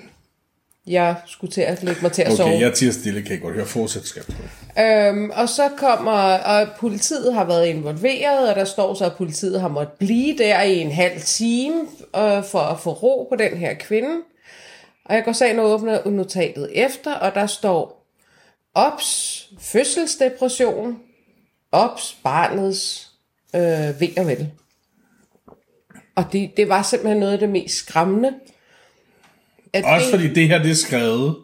Jeg 0.87 1.17
skulle 1.27 1.53
til 1.53 1.61
at 1.61 1.83
lægge 1.83 2.03
mig 2.03 2.13
til 2.13 2.23
at 2.23 2.33
sove. 2.33 2.49
Okay, 2.49 2.61
jeg 2.61 2.75
tiger 2.75 2.93
stille, 2.93 3.23
kan 3.23 3.33
jeg 3.33 3.41
godt 3.41 3.55
høre. 3.55 3.67
Fortsæt, 3.67 4.05
skal 4.05 4.25
Øhm, 4.79 5.31
og 5.31 5.49
så 5.49 5.69
kommer, 5.77 6.13
og 6.39 6.69
politiet 6.79 7.35
har 7.35 7.45
været 7.45 7.67
involveret, 7.67 8.51
og 8.51 8.57
der 8.57 8.65
står 8.65 8.95
så, 8.95 9.05
at 9.05 9.17
politiet 9.17 9.61
har 9.61 9.69
måttet 9.69 9.95
blive 9.99 10.39
der 10.39 10.63
i 10.63 10.79
en 10.79 10.91
halv 10.91 11.21
time 11.21 11.81
øh, 12.17 12.45
for 12.45 12.59
at 12.59 12.81
få 12.81 12.93
ro 12.93 13.27
på 13.31 13.37
den 13.37 13.59
her 13.59 13.75
kvinde. 13.75 14.17
Og 15.05 15.15
jeg 15.15 15.25
går 15.25 15.43
ind 15.43 15.61
og 15.61 15.71
åbner 15.71 16.11
notatet 16.11 16.71
efter, 16.75 17.15
og 17.15 17.35
der 17.35 17.47
står 17.47 18.07
OPS, 18.75 19.49
fødselsdepression, 19.59 20.99
OPS, 21.73 22.17
barnets 22.23 23.11
øh, 23.55 24.01
ved 24.01 24.19
og 24.19 24.27
vel. 24.27 24.51
Og 26.21 26.33
det, 26.33 26.51
det 26.57 26.69
var 26.69 26.83
simpelthen 26.83 27.21
noget 27.21 27.33
af 27.33 27.39
det 27.39 27.49
mest 27.49 27.77
skræmmende. 27.77 28.33
At 29.73 29.85
Også 29.85 30.07
det, 30.07 30.15
fordi 30.15 30.35
det 30.35 30.49
her, 30.49 30.63
det 30.63 30.71
er 30.71 30.75
skrevet 30.75 31.37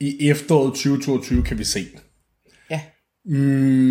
i 0.00 0.28
efteråret 0.30 0.72
2022, 0.72 1.42
kan 1.42 1.58
vi 1.58 1.64
se. 1.64 1.86
Ja, 2.70 2.80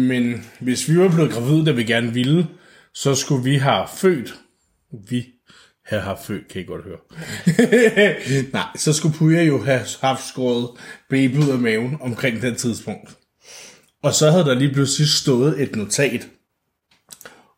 Men 0.08 0.46
hvis 0.60 0.90
vi 0.90 1.00
var 1.00 1.10
blevet 1.10 1.32
gravide, 1.32 1.66
da 1.66 1.72
vi 1.72 1.84
gerne 1.84 2.14
ville, 2.14 2.48
så 2.94 3.16
skulle 3.16 3.44
vi 3.44 3.56
have 3.56 3.88
født. 3.96 4.36
Vi 5.10 5.26
have 5.86 6.02
haft 6.02 6.26
født, 6.26 6.48
kan 6.48 6.62
I 6.62 6.66
godt 6.66 6.84
høre. 6.84 7.00
Nej, 8.54 8.68
så 8.76 8.94
skulle 8.94 9.16
Puja 9.16 9.44
jo 9.44 9.64
have 9.64 9.82
haft 10.02 10.28
skåret 10.28 10.70
baby 11.10 11.38
ud 11.38 11.50
af 11.50 11.60
maven 11.60 11.98
omkring 12.02 12.42
den 12.42 12.56
tidspunkt. 12.56 13.18
Og 14.04 14.14
så 14.14 14.32
havde 14.32 14.46
der 14.46 14.54
lige 14.54 14.74
pludselig 14.74 15.08
stået 15.08 15.62
et 15.62 15.76
notat 15.76 16.28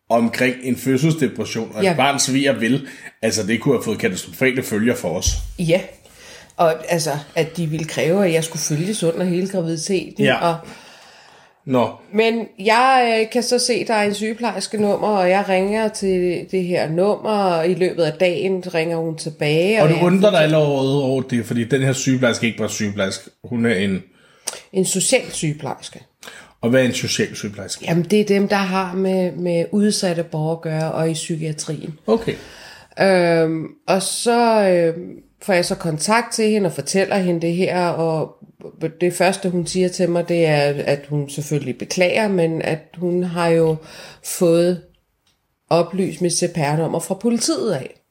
omkring 0.09 0.55
en 0.63 0.75
fødselsdepression 0.75 1.71
og 1.73 1.79
et 1.79 1.83
Ja. 1.85 1.93
barns 1.97 2.33
ved 2.33 2.47
og 2.49 2.61
vel. 2.61 2.87
Altså, 3.21 3.43
det 3.47 3.61
kunne 3.61 3.75
have 3.75 3.83
fået 3.83 3.99
katastrofale 3.99 4.63
følger 4.63 4.95
for 4.95 5.09
os. 5.17 5.27
Ja, 5.59 5.81
og 6.57 6.73
altså, 6.89 7.11
at 7.35 7.57
de 7.57 7.67
ville 7.67 7.85
kræve, 7.85 8.25
at 8.25 8.33
jeg 8.33 8.43
skulle 8.43 8.61
følges 8.61 9.03
under 9.03 9.23
hele 9.23 9.47
graviditeten. 9.47 10.23
Ja. 10.23 10.35
Og, 10.49 10.57
Nå, 11.65 11.89
men 12.13 12.47
jeg 12.59 13.19
øh, 13.21 13.31
kan 13.31 13.43
så 13.43 13.59
se, 13.59 13.73
at 13.73 13.87
der 13.87 13.93
er 13.93 14.03
en 14.03 14.13
sygeplejerske 14.13 14.77
nummer, 14.81 15.07
og 15.07 15.29
jeg 15.29 15.45
ringer 15.49 15.87
til 15.87 16.45
det 16.51 16.63
her 16.63 16.89
nummer, 16.89 17.29
og 17.29 17.69
i 17.69 17.73
løbet 17.73 18.03
af 18.03 18.13
dagen 18.13 18.63
ringer 18.73 18.97
hun 18.97 19.17
tilbage. 19.17 19.81
og 19.83 19.89
du 19.89 19.93
jeg- 19.95 20.03
undrer 20.03 20.29
dig 20.31 20.39
allerede 20.41 21.03
over 21.03 21.21
det, 21.21 21.45
fordi 21.45 21.63
den 21.63 21.81
her 21.81 21.93
sygeplejerske 21.93 22.43
er 22.43 22.47
ikke 22.47 22.57
bare 22.59 22.69
sygeplejerske. 22.69 23.29
Hun 23.43 23.65
er 23.65 23.75
en... 23.75 24.03
En 24.73 24.85
social 24.85 25.31
sygeplejerske. 25.31 25.99
Og 26.61 26.69
hvad 26.69 26.81
er 26.81 26.85
en 26.85 26.93
social 26.93 27.35
sygeplejerske? 27.35 27.85
Jamen, 27.85 28.03
det 28.03 28.21
er 28.21 28.25
dem, 28.25 28.47
der 28.47 28.55
har 28.55 28.93
med, 28.93 29.31
med 29.31 29.65
udsatte 29.71 30.23
borgere 30.23 30.51
at 30.51 30.61
gøre, 30.61 30.91
og 30.91 31.09
i 31.09 31.13
psykiatrien. 31.13 31.99
Okay. 32.07 32.35
Øhm, 32.99 33.67
og 33.87 34.01
så 34.01 34.69
øhm, 34.69 35.19
får 35.41 35.53
jeg 35.53 35.65
så 35.65 35.75
kontakt 35.75 36.33
til 36.33 36.49
hende 36.49 36.67
og 36.67 36.73
fortæller 36.73 37.17
hende 37.17 37.41
det 37.41 37.55
her, 37.55 37.87
og 37.87 38.35
det 39.01 39.13
første, 39.13 39.49
hun 39.49 39.67
siger 39.67 39.87
til 39.87 40.09
mig, 40.09 40.29
det 40.29 40.45
er, 40.45 40.73
at 40.85 41.05
hun 41.09 41.29
selvfølgelig 41.29 41.77
beklager, 41.77 42.27
men 42.27 42.61
at 42.61 42.79
hun 42.97 43.23
har 43.23 43.47
jo 43.47 43.75
fået 44.23 44.81
oplyst 45.69 46.21
mit 46.21 46.33
CPR-nummer 46.33 46.99
fra 46.99 47.15
politiet 47.15 47.71
af. 47.71 48.01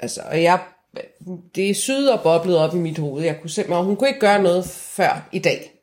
Altså, 0.00 0.20
og 0.30 0.42
jeg, 0.42 0.58
det 1.54 1.70
er 1.70 1.74
syd 1.74 2.06
og 2.06 2.20
boblet 2.22 2.56
op 2.56 2.74
i 2.74 2.78
mit 2.78 2.98
hoved. 2.98 3.24
Jeg 3.24 3.40
kunne 3.40 3.50
simpelthen, 3.50 3.84
hun 3.84 3.96
kunne 3.96 4.08
ikke 4.08 4.20
gøre 4.20 4.42
noget 4.42 4.64
før 4.64 5.28
i 5.32 5.38
dag. 5.38 5.79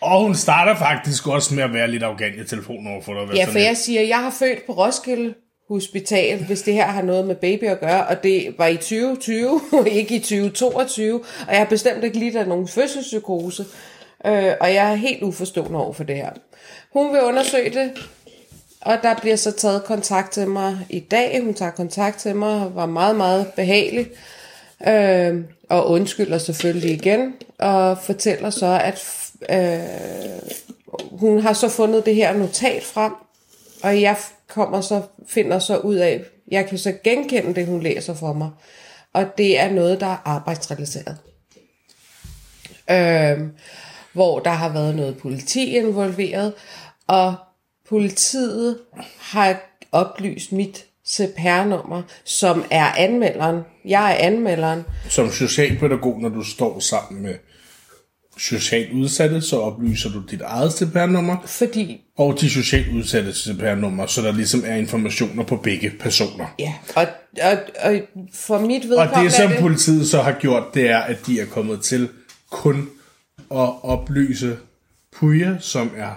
Og 0.00 0.20
hun 0.20 0.34
starter 0.34 0.76
faktisk 0.76 1.26
også 1.26 1.54
med 1.54 1.62
at 1.62 1.72
være 1.72 1.90
lidt 1.90 2.02
arrogant 2.02 2.36
i 2.36 2.44
telefonen 2.44 2.86
over 2.86 3.02
for 3.02 3.14
dig. 3.14 3.34
Ja, 3.34 3.44
for 3.44 3.58
jeg 3.58 3.76
siger, 3.76 4.02
jeg 4.02 4.18
har 4.18 4.30
født 4.30 4.66
på 4.66 4.72
Roskilde 4.72 5.34
Hospital, 5.68 6.44
hvis 6.44 6.62
det 6.62 6.74
her 6.74 6.86
har 6.86 7.02
noget 7.02 7.26
med 7.26 7.34
baby 7.34 7.64
at 7.64 7.80
gøre, 7.80 8.06
og 8.06 8.22
det 8.22 8.54
var 8.58 8.66
i 8.66 8.76
2020, 8.76 9.60
ikke 9.90 10.16
i 10.16 10.18
2022, 10.18 11.14
og 11.46 11.52
jeg 11.52 11.58
har 11.58 11.66
bestemt 11.66 12.04
ikke 12.04 12.18
lidt 12.18 12.36
af 12.36 12.48
nogen 12.48 12.68
fødselspsykose, 12.68 13.64
øh, 14.26 14.52
og 14.60 14.74
jeg 14.74 14.90
er 14.90 14.94
helt 14.94 15.22
uforstående 15.22 15.78
over 15.78 15.92
for 15.92 16.04
det 16.04 16.16
her. 16.16 16.30
Hun 16.92 17.12
vil 17.12 17.22
undersøge 17.22 17.70
det, 17.70 17.92
og 18.80 18.98
der 19.02 19.14
bliver 19.14 19.36
så 19.36 19.52
taget 19.52 19.84
kontakt 19.84 20.32
til 20.32 20.48
mig 20.48 20.78
i 20.88 21.00
dag. 21.00 21.42
Hun 21.44 21.54
tager 21.54 21.70
kontakt 21.70 22.18
til 22.18 22.36
mig, 22.36 22.74
var 22.74 22.86
meget, 22.86 23.16
meget 23.16 23.46
behagelig, 23.56 24.06
øh, 24.88 25.44
og 25.68 25.90
undskylder 25.90 26.38
selvfølgelig 26.38 26.90
igen, 26.90 27.34
og 27.58 27.98
fortæller 27.98 28.50
så, 28.50 28.80
at 28.84 29.29
øh, 29.50 29.80
hun 31.10 31.40
har 31.40 31.52
så 31.52 31.68
fundet 31.68 32.06
det 32.06 32.14
her 32.14 32.36
notat 32.36 32.82
frem, 32.82 33.12
og 33.82 34.00
jeg 34.00 34.16
kommer 34.48 34.80
så, 34.80 35.02
finder 35.28 35.58
så 35.58 35.76
ud 35.78 35.94
af, 35.94 36.24
jeg 36.50 36.66
kan 36.66 36.78
så 36.78 36.92
genkende 37.04 37.54
det, 37.54 37.66
hun 37.66 37.82
læser 37.82 38.14
for 38.14 38.32
mig. 38.32 38.50
Og 39.12 39.26
det 39.38 39.60
er 39.60 39.70
noget, 39.72 40.00
der 40.00 40.06
er 40.06 40.22
arbejdsrelateret. 40.24 41.16
Øh, 42.90 43.48
hvor 44.12 44.38
der 44.38 44.50
har 44.50 44.68
været 44.68 44.94
noget 44.94 45.18
politi 45.18 45.76
involveret, 45.76 46.52
og 47.06 47.34
politiet 47.88 48.78
har 49.18 49.60
oplyst 49.92 50.52
mit 50.52 50.84
CPR-nummer, 51.06 52.02
som 52.24 52.64
er 52.70 52.92
anmelderen. 52.92 53.60
Jeg 53.84 54.12
er 54.12 54.16
anmelderen. 54.26 54.84
Som 55.08 55.30
socialpædagog, 55.30 56.20
når 56.20 56.28
du 56.28 56.42
står 56.42 56.78
sammen 56.78 57.22
med 57.22 57.34
socialt 58.40 58.92
udsatte, 58.92 59.40
så 59.42 59.60
oplyser 59.60 60.10
du 60.10 60.22
dit 60.30 60.40
eget 60.40 60.72
CPR-nummer, 60.72 61.36
Fordi, 61.46 62.00
og 62.16 62.40
de 62.40 62.50
socialt 62.50 62.88
udsatte 62.88 63.32
CPR-nummer, 63.34 64.06
så 64.06 64.22
der 64.22 64.32
ligesom 64.32 64.62
er 64.66 64.74
informationer 64.76 65.44
på 65.44 65.56
begge 65.56 65.92
personer. 66.00 66.46
ja, 66.58 66.74
og, 66.96 67.06
og, 67.42 67.58
og 67.82 68.00
for 68.34 68.58
mit 68.58 68.84
Og 68.84 68.88
vedkommende 68.90 69.24
det, 69.24 69.32
som 69.32 69.44
er 69.44 69.48
det, 69.48 69.58
politiet 69.60 70.08
så 70.08 70.22
har 70.22 70.32
gjort, 70.40 70.74
det 70.74 70.90
er, 70.90 70.98
at 70.98 71.26
de 71.26 71.40
er 71.40 71.46
kommet 71.46 71.80
til 71.80 72.08
kun 72.50 72.90
at 73.50 73.82
oplyse 73.82 74.56
Puja, 75.12 75.56
som 75.60 75.90
er 75.96 76.10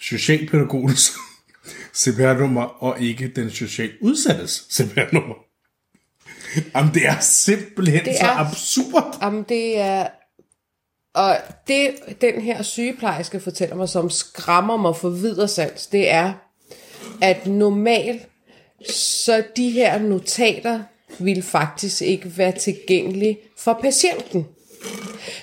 socialpædagogens 0.00 1.12
CPR-nummer, 2.00 2.62
og 2.62 3.00
ikke 3.00 3.28
den 3.36 3.50
socialt 3.50 3.92
udsattes 4.00 4.66
CPR-nummer. 4.72 5.34
Jamen, 6.74 6.94
det 6.94 7.06
er 7.06 7.20
simpelthen 7.20 7.98
det 8.04 8.06
Det 8.06 8.16
så 8.20 8.26
er- 8.26 8.36
absurd. 8.46 9.18
Jamen, 9.22 9.44
det 9.48 9.78
er... 9.78 10.06
Og 11.14 11.36
det, 11.68 11.90
den 12.20 12.40
her 12.40 12.62
sygeplejerske 12.62 13.40
fortæller 13.40 13.76
mig, 13.76 13.88
som 13.88 14.10
skræmmer 14.10 14.76
mig 14.76 14.96
for 14.96 15.08
videre 15.08 15.48
sans, 15.48 15.86
det 15.86 16.10
er, 16.10 16.32
at 17.22 17.46
normalt, 17.46 18.22
så 18.90 19.42
de 19.56 19.70
her 19.70 19.98
notater 19.98 20.80
vil 21.18 21.42
faktisk 21.42 22.02
ikke 22.02 22.38
være 22.38 22.52
tilgængelige 22.52 23.38
for 23.58 23.78
patienten. 23.82 24.46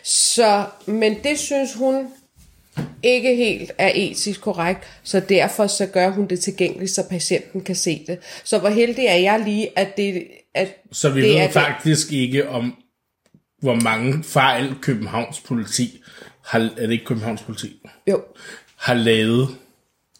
Så, 0.04 0.66
men 0.86 1.16
det 1.24 1.40
synes 1.40 1.74
hun 1.74 2.08
ikke 3.04 3.36
helt 3.36 3.72
er 3.78 3.92
etisk 3.96 4.42
korrekt, 4.42 4.80
så 5.04 5.20
derfor 5.20 5.68
så 5.68 5.86
gør 5.86 6.10
hun 6.10 6.28
det 6.28 6.40
tilgængeligt, 6.40 6.92
så 6.92 7.04
patienten 7.10 7.62
kan 7.62 7.76
se 7.76 8.04
det. 8.08 8.20
Så 8.44 8.58
hvor 8.60 8.70
heldig 8.70 9.06
er 9.06 9.16
jeg 9.16 9.40
lige, 9.40 9.70
at 9.80 9.98
det... 9.98 10.24
At 10.54 10.68
Så 10.92 11.10
vi 11.10 11.22
det 11.22 11.30
ved 11.30 11.36
er 11.38 11.44
det- 11.44 11.54
faktisk 11.54 12.12
ikke 12.12 12.50
om, 12.50 12.76
hvor 13.62 13.76
mange 13.76 14.24
fejl 14.24 14.76
Københavns 14.82 15.40
politi 15.40 16.02
har, 16.46 16.60
er 16.60 16.82
det 16.86 16.92
ikke 16.92 17.06
Københavns 17.06 17.42
politi, 17.42 17.82
Jo, 18.08 18.24
har 18.78 18.94
lavet 18.94 19.48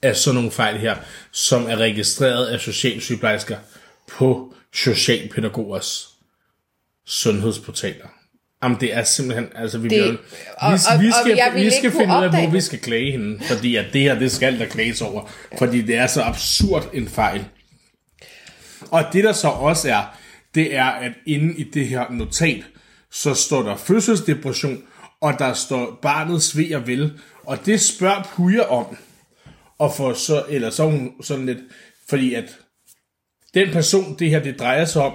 af 0.02 0.16
sådan 0.16 0.36
nogle 0.36 0.52
fejl 0.52 0.78
her, 0.78 0.96
som 1.32 1.66
er 1.70 1.76
registreret 1.78 2.46
af 2.48 2.60
socialsygeplejersker 2.60 3.58
på 4.08 4.54
socialpædagogers 4.74 6.10
sundhedsportaler. 7.06 8.06
Jamen, 8.64 8.80
det 8.82 8.94
er 8.94 9.04
simpelthen, 9.04 9.48
altså 9.56 9.78
vi, 9.78 9.88
Det- 9.88 9.90
bliver, 9.90 10.12
vi, 10.12 10.18
og- 10.58 10.72
og- 10.94 11.02
vi 11.02 11.08
og 11.08 11.14
skal, 11.24 11.36
jeg 11.38 11.52
vil 11.54 11.66
vi 11.66 11.70
skal 11.72 11.92
finde 11.92 12.18
ud 12.18 12.24
af, 12.24 12.30
hvor 12.30 12.50
vi 12.50 12.62
skal 12.62 12.80
klage 12.80 13.12
hende, 13.12 13.44
fordi 13.44 13.76
at 13.76 13.86
det 13.94 14.02
her, 14.02 14.20
det 14.20 14.32
skal 14.32 14.60
der 14.60 14.66
klages 14.66 15.02
over, 15.02 15.30
fordi 15.58 15.82
det 15.82 15.96
er 15.96 16.08
så 16.08 16.22
absurd 16.22 16.90
en 16.94 17.08
fejl. 17.08 17.46
Og 18.92 19.06
det 19.14 19.24
der 19.24 19.34
så 19.34 19.48
også 19.48 19.90
er, 19.90 20.18
det 20.56 20.76
er, 20.76 20.86
at 20.86 21.12
inde 21.26 21.54
i 21.58 21.64
det 21.64 21.88
her 21.88 22.06
notat, 22.12 22.64
så 23.16 23.34
står 23.34 23.64
der 23.64 23.76
fødselsdepression, 23.76 24.84
og 25.22 25.40
der 25.40 25.54
står 25.54 26.00
barnet 26.02 26.42
sved 26.42 26.76
og 26.76 26.88
vel, 26.88 27.20
og 27.44 27.66
det 27.66 27.82
spørger 27.82 28.24
Puja 28.36 28.62
om, 28.62 28.98
og 29.80 29.94
for 29.94 30.14
så, 30.14 30.46
eller 30.50 30.70
så 30.70 30.86
hun 30.86 31.12
sådan 31.22 31.46
lidt, 31.46 31.60
fordi 32.10 32.34
at 32.34 32.58
den 33.54 33.72
person, 33.72 34.20
det 34.20 34.30
her 34.30 34.40
det 34.40 34.60
drejer 34.60 34.86
sig 34.86 35.02
om, 35.02 35.14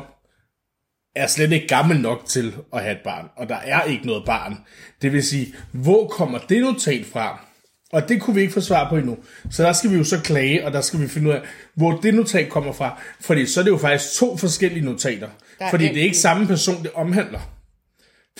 er 1.16 1.26
slet 1.26 1.52
ikke 1.52 1.66
gammel 1.66 2.00
nok 2.00 2.26
til 2.26 2.54
at 2.72 2.82
have 2.82 2.92
et 2.92 3.02
barn, 3.04 3.26
og 3.36 3.48
der 3.48 3.56
er 3.56 3.82
ikke 3.82 4.06
noget 4.06 4.24
barn. 4.26 4.56
Det 5.02 5.12
vil 5.12 5.22
sige, 5.22 5.54
hvor 5.72 6.08
kommer 6.08 6.38
det 6.38 6.62
notat 6.62 7.06
fra? 7.06 7.44
Og 7.92 8.08
det 8.08 8.20
kunne 8.20 8.34
vi 8.34 8.40
ikke 8.40 8.52
få 8.52 8.60
svar 8.60 8.88
på 8.88 8.96
endnu. 8.96 9.18
Så 9.50 9.62
der 9.62 9.72
skal 9.72 9.90
vi 9.90 9.96
jo 9.96 10.04
så 10.04 10.20
klage, 10.20 10.66
og 10.66 10.72
der 10.72 10.80
skal 10.80 11.00
vi 11.00 11.08
finde 11.08 11.28
ud 11.28 11.34
af, 11.34 11.42
hvor 11.74 11.92
det 11.92 12.14
notat 12.14 12.50
kommer 12.50 12.72
fra. 12.72 13.00
Fordi 13.20 13.46
så 13.46 13.60
er 13.60 13.64
det 13.64 13.70
jo 13.70 13.78
faktisk 13.78 14.18
to 14.18 14.36
forskellige 14.36 14.84
notater. 14.84 15.28
Der 15.58 15.64
er 15.64 15.70
fordi 15.70 15.88
det 15.88 15.96
er 15.96 16.02
ikke 16.02 16.18
samme 16.18 16.46
person, 16.46 16.82
det 16.82 16.90
omhandler. 16.94 17.59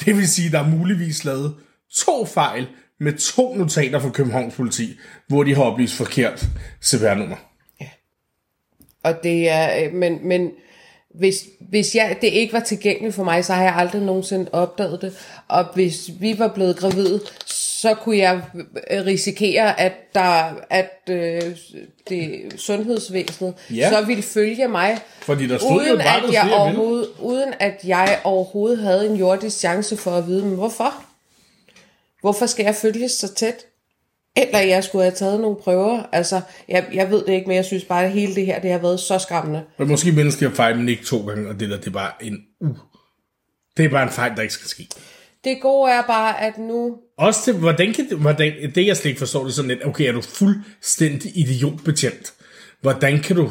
Det 0.05 0.17
vil 0.17 0.29
sige, 0.29 0.51
der 0.51 0.59
er 0.59 0.69
muligvis 0.69 1.25
lavet 1.25 1.55
to 1.95 2.25
fejl 2.25 2.69
med 3.01 3.19
to 3.19 3.55
notater 3.55 3.99
fra 3.99 4.11
Københavns 4.11 4.55
politi, 4.55 4.99
hvor 5.29 5.43
de 5.43 5.55
har 5.55 5.63
oplyst 5.63 5.95
forkert 5.95 6.47
CPR-nummer. 6.85 7.37
Og 9.03 9.23
det 9.23 9.49
er, 9.49 9.85
øh, 9.85 9.95
men, 9.95 10.29
men 10.29 10.51
hvis, 11.15 11.45
hvis 11.71 11.95
jeg, 11.95 12.17
det 12.21 12.27
ikke 12.27 12.53
var 12.53 12.61
tilgængeligt 12.61 13.15
for 13.15 13.25
mig, 13.25 13.45
så 13.45 13.55
har 13.55 13.63
jeg 13.63 13.75
aldrig 13.77 14.03
nogensinde 14.03 14.51
opdaget 14.53 15.03
det. 15.03 15.13
Og 15.49 15.65
hvis 15.75 16.11
vi 16.21 16.39
var 16.39 16.49
blevet 16.49 16.77
gravide, 16.77 17.21
så 17.81 17.95
kunne 17.95 18.17
jeg 18.19 18.43
øh, 18.91 19.07
risikere, 19.07 19.81
at 19.81 19.93
der, 20.15 20.55
at 20.71 20.91
øh, 21.11 21.43
det 22.09 22.53
sundhedsvæsenet 22.57 23.55
Ja. 23.71 23.91
så 23.91 24.07
ville 24.07 24.23
følge 24.23 24.69
mig, 24.69 24.99
Fordi 25.21 25.47
der 25.47 25.59
stod 25.59 25.71
uden 25.71 26.01
at 26.01 26.05
barnet 26.05 26.29
at, 26.29 26.35
jeg 26.35 26.51
overhovedet, 26.53 27.09
uden 27.21 27.55
at 27.61 27.81
jeg 27.85 28.21
overhovedet 28.25 28.79
havde 28.79 29.07
en 29.07 29.17
jordisk 29.17 29.59
chance 29.59 29.97
for 29.97 30.11
at 30.11 30.27
vide, 30.27 30.45
men 30.45 30.55
hvorfor? 30.55 31.05
Hvorfor 32.21 32.47
skal 32.47 32.65
jeg 32.65 32.75
følges 32.75 33.13
så 33.13 33.35
tæt? 33.35 33.55
Eller 34.37 34.59
jeg 34.59 34.85
skulle 34.85 35.03
have 35.05 35.15
taget 35.15 35.41
nogle 35.41 35.57
prøver. 35.57 36.03
Altså, 36.13 36.41
jeg, 36.69 36.87
jeg 36.93 37.11
ved 37.11 37.25
det 37.27 37.33
ikke, 37.33 37.47
men 37.47 37.57
jeg 37.57 37.65
synes 37.65 37.85
bare, 37.85 38.05
at 38.05 38.11
hele 38.11 38.35
det 38.35 38.47
her, 38.47 38.61
det 38.61 38.71
har 38.71 38.79
været 38.79 39.01
så 39.01 39.19
skræmmende. 39.19 39.63
Og 39.79 39.87
måske 39.87 40.13
mennesker 40.13 40.51
fejl, 40.51 40.77
men 40.77 40.89
ikke 40.89 41.05
to 41.05 41.27
gange, 41.27 41.49
og 41.49 41.61
det 41.61 41.71
der, 41.71 41.77
det 41.77 41.87
er 41.87 41.91
bare 41.91 42.13
en 42.21 42.39
u. 42.61 42.69
Det 43.77 43.85
er 43.85 43.89
bare 43.89 44.03
en 44.03 44.11
fejl, 44.11 44.37
der 44.37 44.43
ikke 44.43 44.55
skal 44.55 44.69
ske. 44.69 44.89
Det 45.45 45.59
gode 45.63 45.93
er 45.93 46.03
bare, 46.03 46.41
at 46.41 46.59
nu... 46.59 46.97
Også 47.19 47.45
til, 47.45 47.55
hvordan 47.55 47.93
kan 47.93 48.09
det, 48.09 48.19
hvordan, 48.19 48.73
det 48.75 48.87
jeg 48.87 48.97
slet 48.97 49.11
ikke 49.11 49.19
forstår, 49.19 49.43
det 49.43 49.51
er 49.51 49.55
sådan 49.55 49.69
lidt, 49.69 49.87
okay, 49.87 50.09
er 50.09 50.13
du 50.13 50.21
fuldstændig 50.21 51.39
idiotbetjent? 51.39 52.35
Hvordan 52.81 53.23
kan 53.23 53.37
du, 53.37 53.51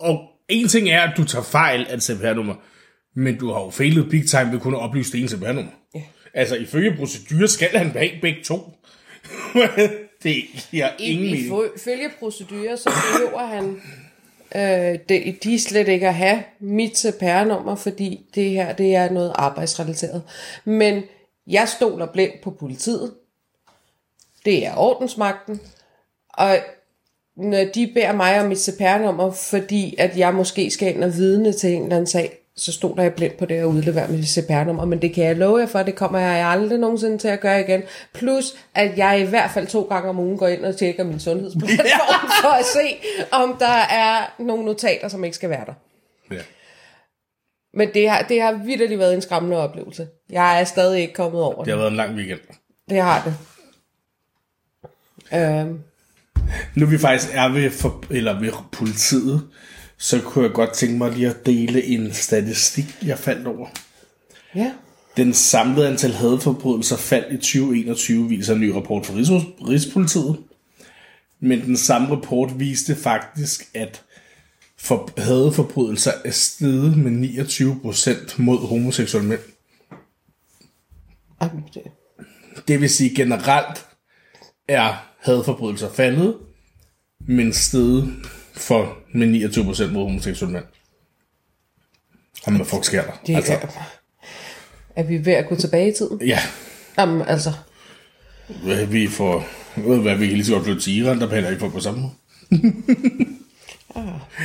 og 0.00 0.18
en 0.48 0.68
ting 0.68 0.88
er, 0.88 1.02
at 1.02 1.16
du 1.16 1.24
tager 1.24 1.42
fejl 1.42 1.86
af 1.90 1.94
et 1.96 2.02
CPR-nummer, 2.02 2.54
men 3.16 3.38
du 3.38 3.52
har 3.52 3.60
jo 3.60 3.70
fejlet 3.70 4.10
big 4.10 4.28
time 4.28 4.52
ved 4.52 4.60
kun 4.60 4.74
at 4.74 4.80
oplyse 4.80 5.12
det 5.12 5.18
ene 5.18 5.28
CPR-nummer. 5.28 5.72
Ja. 5.94 6.02
Altså, 6.34 6.56
ifølge 6.56 6.96
procedure 6.96 7.48
skal 7.48 7.68
han 7.68 7.90
have 7.90 8.10
begge 8.22 8.42
to. 8.44 8.72
det 10.22 10.44
giver 10.70 10.88
ingen 10.98 11.26
I, 11.26 11.30
mening. 11.30 11.70
ifølge 11.76 12.10
procedurer, 12.18 12.76
så 12.76 12.90
behøver 12.90 13.46
han 13.46 13.80
øh, 14.56 14.98
det, 15.08 15.44
de 15.44 15.60
slet 15.60 15.88
ikke 15.88 16.08
at 16.08 16.14
have 16.14 16.42
mit 16.60 16.98
CPR-nummer, 16.98 17.74
fordi 17.74 18.26
det 18.34 18.50
her 18.50 18.72
det 18.72 18.94
er 18.94 19.10
noget 19.10 19.32
arbejdsrelateret. 19.34 20.22
Men 20.64 21.02
jeg 21.46 21.68
stoler 21.68 22.06
blindt 22.06 22.40
på 22.42 22.50
politiet. 22.50 23.14
Det 24.44 24.66
er 24.66 24.76
ordensmagten. 24.76 25.60
Og 26.28 26.56
når 27.36 27.64
de 27.74 27.90
beder 27.94 28.12
mig 28.12 28.40
om 28.40 28.46
mit 28.46 28.58
CPR-nummer, 28.58 29.30
fordi 29.30 29.94
at 29.98 30.18
jeg 30.18 30.34
måske 30.34 30.70
skal 30.70 30.94
ind 30.94 31.04
og 31.04 31.14
vidne 31.14 31.52
til 31.52 31.74
en 31.74 31.82
eller 31.82 31.96
anden 31.96 32.06
sag, 32.06 32.43
så 32.56 32.72
stoler 32.72 33.02
jeg 33.02 33.14
blindt 33.14 33.36
på 33.36 33.44
det 33.46 33.54
at 33.54 33.64
udlevere 33.64 34.08
mit 34.08 34.28
CPR-nummer, 34.28 34.84
men 34.84 35.02
det 35.02 35.14
kan 35.14 35.24
jeg 35.24 35.36
love 35.36 35.58
jer 35.58 35.66
for, 35.66 35.82
det 35.82 35.94
kommer 35.94 36.18
jeg 36.18 36.46
aldrig 36.46 36.78
nogensinde 36.78 37.18
til 37.18 37.28
at 37.28 37.40
gøre 37.40 37.60
igen. 37.60 37.82
Plus, 38.12 38.44
at 38.74 38.98
jeg 38.98 39.20
i 39.20 39.24
hvert 39.24 39.50
fald 39.50 39.66
to 39.66 39.82
gange 39.82 40.08
om 40.08 40.18
ugen 40.18 40.38
går 40.38 40.48
ind 40.48 40.64
og 40.64 40.76
tjekker 40.76 41.04
min 41.04 41.20
sundhedsplatform 41.20 42.28
for 42.42 42.48
at 42.48 42.64
se, 42.64 42.96
om 43.32 43.56
der 43.58 43.78
er 43.90 44.34
nogle 44.42 44.64
notater, 44.64 45.08
som 45.08 45.24
ikke 45.24 45.36
skal 45.36 45.50
være 45.50 45.64
der. 45.66 45.72
Ja. 46.34 46.40
Men 47.74 47.88
det 47.94 48.08
har, 48.10 48.22
det 48.22 48.42
har 48.42 48.52
vidderligt 48.64 48.98
været 49.00 49.14
en 49.14 49.22
skræmmende 49.22 49.56
oplevelse. 49.56 50.08
Jeg 50.30 50.60
er 50.60 50.64
stadig 50.64 51.00
ikke 51.00 51.14
kommet 51.14 51.42
over 51.42 51.56
Det 51.56 51.64
det. 51.66 51.72
har 51.72 51.78
været 51.78 51.90
en 51.90 51.96
lang 51.96 52.14
weekend. 52.16 52.40
Det 52.90 53.00
har 53.02 53.22
det. 53.24 53.34
Øhm, 55.38 55.80
Nu 56.74 56.86
vi 56.86 56.98
faktisk 56.98 57.32
er 57.34 57.48
ved, 57.48 57.70
for, 57.70 58.04
eller 58.10 58.40
ved 58.40 58.52
politiet, 58.72 59.42
så 59.98 60.20
kunne 60.20 60.44
jeg 60.44 60.52
godt 60.54 60.72
tænke 60.72 60.98
mig 60.98 61.12
lige 61.12 61.28
at 61.30 61.46
dele 61.46 61.84
en 61.84 62.12
statistik, 62.12 62.84
jeg 63.06 63.18
faldt 63.18 63.46
over. 63.46 63.68
ja. 64.54 64.72
Den 65.16 65.34
samlede 65.34 65.88
antal 65.88 66.12
hadforbrydelser 66.12 66.96
faldt 66.96 67.32
i 67.32 67.36
2021, 67.36 68.28
viser 68.28 68.54
en 68.54 68.60
ny 68.60 68.68
rapport 68.70 69.06
fra 69.06 69.14
Rigs- 69.14 69.68
Rigspolitiet. 69.68 70.36
Men 71.40 71.60
den 71.60 71.76
samme 71.76 72.16
rapport 72.16 72.58
viste 72.60 72.96
faktisk, 72.96 73.70
at 73.74 74.02
for 74.78 75.10
hadforbrydelser 75.18 76.12
er 76.24 76.30
steget 76.30 76.96
med 76.96 77.28
29% 77.28 78.42
mod 78.42 78.58
homoseksuelle 78.68 79.28
mænd. 79.28 79.40
Jamen, 81.42 81.64
det- 81.74 81.82
Det 82.68 82.80
vil 82.80 82.90
sige 82.90 83.14
generelt 83.14 83.86
er 84.68 85.06
hadforbrydelser 85.20 85.92
faldet, 85.92 86.36
men 87.20 87.52
steget 87.52 88.14
for 88.54 88.98
med 89.14 89.50
29% 89.86 89.92
mod 89.92 90.02
homoseksuelle 90.02 90.52
mænd. 90.52 90.64
Om 92.46 92.56
hvad 92.56 92.66
folk 92.66 92.84
sker 92.84 93.02
der. 93.02 93.12
Det 93.26 93.36
altså, 93.36 93.52
er, 93.52 93.66
er 94.96 95.02
vi 95.02 95.24
ved 95.24 95.32
at 95.32 95.48
gå 95.48 95.56
tilbage 95.56 95.88
i 95.88 95.92
tiden? 95.92 96.26
ja, 96.26 96.38
Jamen, 96.98 97.22
altså, 97.22 97.52
vi 98.88 99.08
får... 99.08 99.46
Hvad, 99.76 100.16
vi 100.16 100.26
kan 100.26 100.36
lige 100.36 100.44
så 100.44 100.52
godt 100.52 100.64
flytte 100.64 100.80
til 100.82 100.96
Iran, 100.96 101.20
der 101.20 101.26
behandler 101.26 101.50
ikke 101.50 101.60
folk 101.60 101.72
på 101.72 101.80
samme 101.80 102.00
måde. 102.00 102.12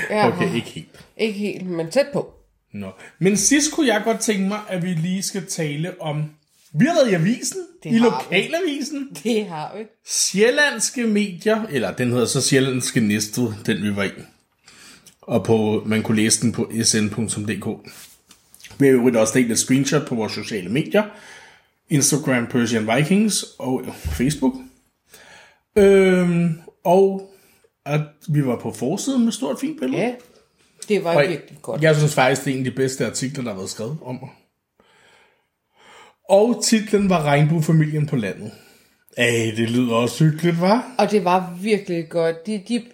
ja, 0.10 0.28
Okay, 0.28 0.56
ikke 0.56 0.70
helt. 0.70 1.06
ikke 1.18 1.40
helt, 1.40 1.66
men 1.66 1.92
tæt 1.92 2.06
på. 2.14 2.34
Nå. 2.74 2.92
Men 3.20 3.38
sidst 3.38 3.74
kunne 3.74 3.88
jeg 3.88 4.02
godt 4.04 4.20
tænke 4.20 4.48
mig, 4.48 4.60
at 4.70 4.84
vi 4.84 4.88
lige 4.88 5.24
skal 5.24 5.46
tale 5.46 6.02
om... 6.02 6.32
Vi 6.74 6.86
har 6.86 6.94
været 6.94 7.12
i 7.12 7.14
avisen, 7.14 7.58
Det 7.84 7.90
i 7.90 7.94
har 7.94 8.26
vi. 8.30 8.36
lokalavisen. 8.36 9.10
Det 9.24 9.46
har 9.46 9.78
vi. 9.78 9.84
Sjællandske 10.08 11.08
medier, 11.08 11.64
eller 11.72 11.92
den 11.94 12.12
hedder 12.12 12.26
så 12.26 12.42
Sjællandske 12.42 13.00
Næstved, 13.00 13.54
den 13.66 13.84
vi 13.84 13.96
var 13.96 14.04
i. 14.04 14.10
Og 15.22 15.44
på, 15.44 15.84
man 15.86 16.04
kunne 16.04 16.18
læse 16.18 16.42
den 16.42 16.52
på 16.52 16.72
sn.dk. 16.84 17.92
Vi 18.80 18.88
har 18.88 18.94
jo 18.94 19.20
også 19.20 19.34
delt 19.40 19.52
et 19.52 19.60
screenshot 19.60 20.08
på 20.08 20.16
vores 20.16 20.34
sociale 20.34 20.70
medier. 20.70 21.04
Instagram, 21.90 22.48
Persian 22.48 22.88
Vikings 22.96 23.46
og 23.60 23.82
Facebook. 23.96 24.54
Øhm, 25.76 26.60
og 26.84 27.32
at 27.86 28.02
vi 28.30 28.46
var 28.46 28.60
på 28.60 28.72
forsiden 28.72 29.24
med 29.24 29.32
stort 29.32 29.60
fint 29.60 29.80
billede. 29.80 30.02
Ja, 30.02 30.14
det 30.90 31.04
var 31.04 31.16
Og 31.16 31.22
virkelig 31.30 31.58
godt. 31.62 31.82
Jeg 31.82 31.96
synes 31.96 32.14
faktisk, 32.14 32.46
det 32.46 32.52
er 32.52 32.56
en 32.58 32.66
af 32.66 32.72
de 32.72 32.76
bedste 32.78 33.06
artikler, 33.06 33.44
der 33.44 33.50
har 33.50 33.58
været 33.58 33.70
skrevet 33.70 33.98
om 34.06 34.16
mig. 34.22 34.30
Og 36.30 36.64
titlen 36.64 37.10
var 37.10 37.24
Regnbuefamilien 37.24 38.08
på 38.08 38.16
landet. 38.16 38.52
Ej, 39.18 39.54
det 39.58 39.70
lyder 39.70 39.94
også 39.96 40.24
hyggeligt, 40.24 40.62
var? 40.62 40.96
Og 40.98 41.12
det 41.12 41.24
var 41.26 41.58
virkelig 41.62 42.10
godt. 42.10 42.46
De, 42.46 42.64
de 42.68 42.86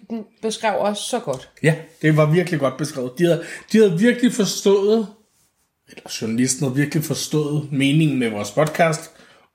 beskrev 0.42 0.74
os 0.80 0.98
så 0.98 1.18
godt. 1.18 1.50
Ja, 1.62 1.74
det 2.02 2.16
var 2.16 2.32
virkelig 2.32 2.60
godt 2.60 2.76
beskrevet. 2.76 3.12
De 3.18 3.24
havde, 3.24 3.44
de 3.72 3.78
havde 3.78 3.98
virkelig 3.98 4.32
forstået, 4.32 5.06
eller 5.88 6.18
journalisten 6.22 6.64
havde 6.66 6.76
virkelig 6.76 7.04
forstået 7.04 7.72
meningen 7.72 8.18
med 8.18 8.30
vores 8.30 8.50
podcast, 8.50 9.10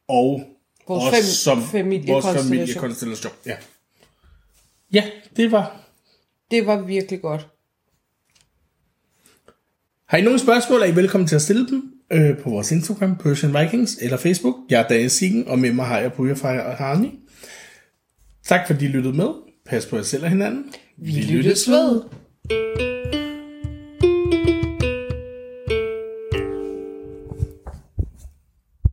og 0.08 0.44
Vores 0.88 1.13
os 1.13 1.20
fam- 1.20 1.44
som 1.44 1.63
familiekonstellation. 1.63 2.36
vores 2.36 2.48
familiekonstellation. 2.50 3.34
Ja. 3.46 3.56
ja, 4.94 5.04
det 5.38 5.52
var... 5.52 5.78
Det 6.52 6.65
var 6.65 6.82
virkelig 6.82 7.22
godt. 7.22 7.48
Har 10.06 10.17
I 10.17 10.22
nogle 10.22 10.39
spørgsmål, 10.39 10.82
er 10.82 10.86
I 10.86 10.96
velkommen 10.96 11.28
til 11.28 11.36
at 11.36 11.41
stille 11.41 11.67
dem 11.67 11.91
øh, 12.13 12.38
på 12.38 12.50
vores 12.50 12.71
Instagram, 12.71 13.15
Persian 13.15 13.54
Vikings, 13.62 13.97
eller 14.02 14.17
Facebook. 14.17 14.56
Jeg 14.69 14.82
er 14.82 14.88
Daniel 14.88 15.10
Siggen, 15.10 15.47
og 15.47 15.60
med 15.60 15.74
mig 15.74 15.86
har 15.86 16.00
jeg 16.00 16.13
Puja 16.13 16.34
og 16.43 16.76
Harni. 16.76 17.19
Tak 18.47 18.67
fordi 18.67 18.86
I 18.86 18.88
lyttede 18.88 19.17
med. 19.17 19.28
Pas 19.69 19.86
på 19.86 19.95
jer 19.95 20.04
selv 20.04 20.24
og 20.24 20.30
hinanden. 20.30 20.65
Vi 20.97 21.12
Vi 21.12 21.21
lyttes 21.21 21.69
ved. 21.69 22.02
ved. 22.50 23.21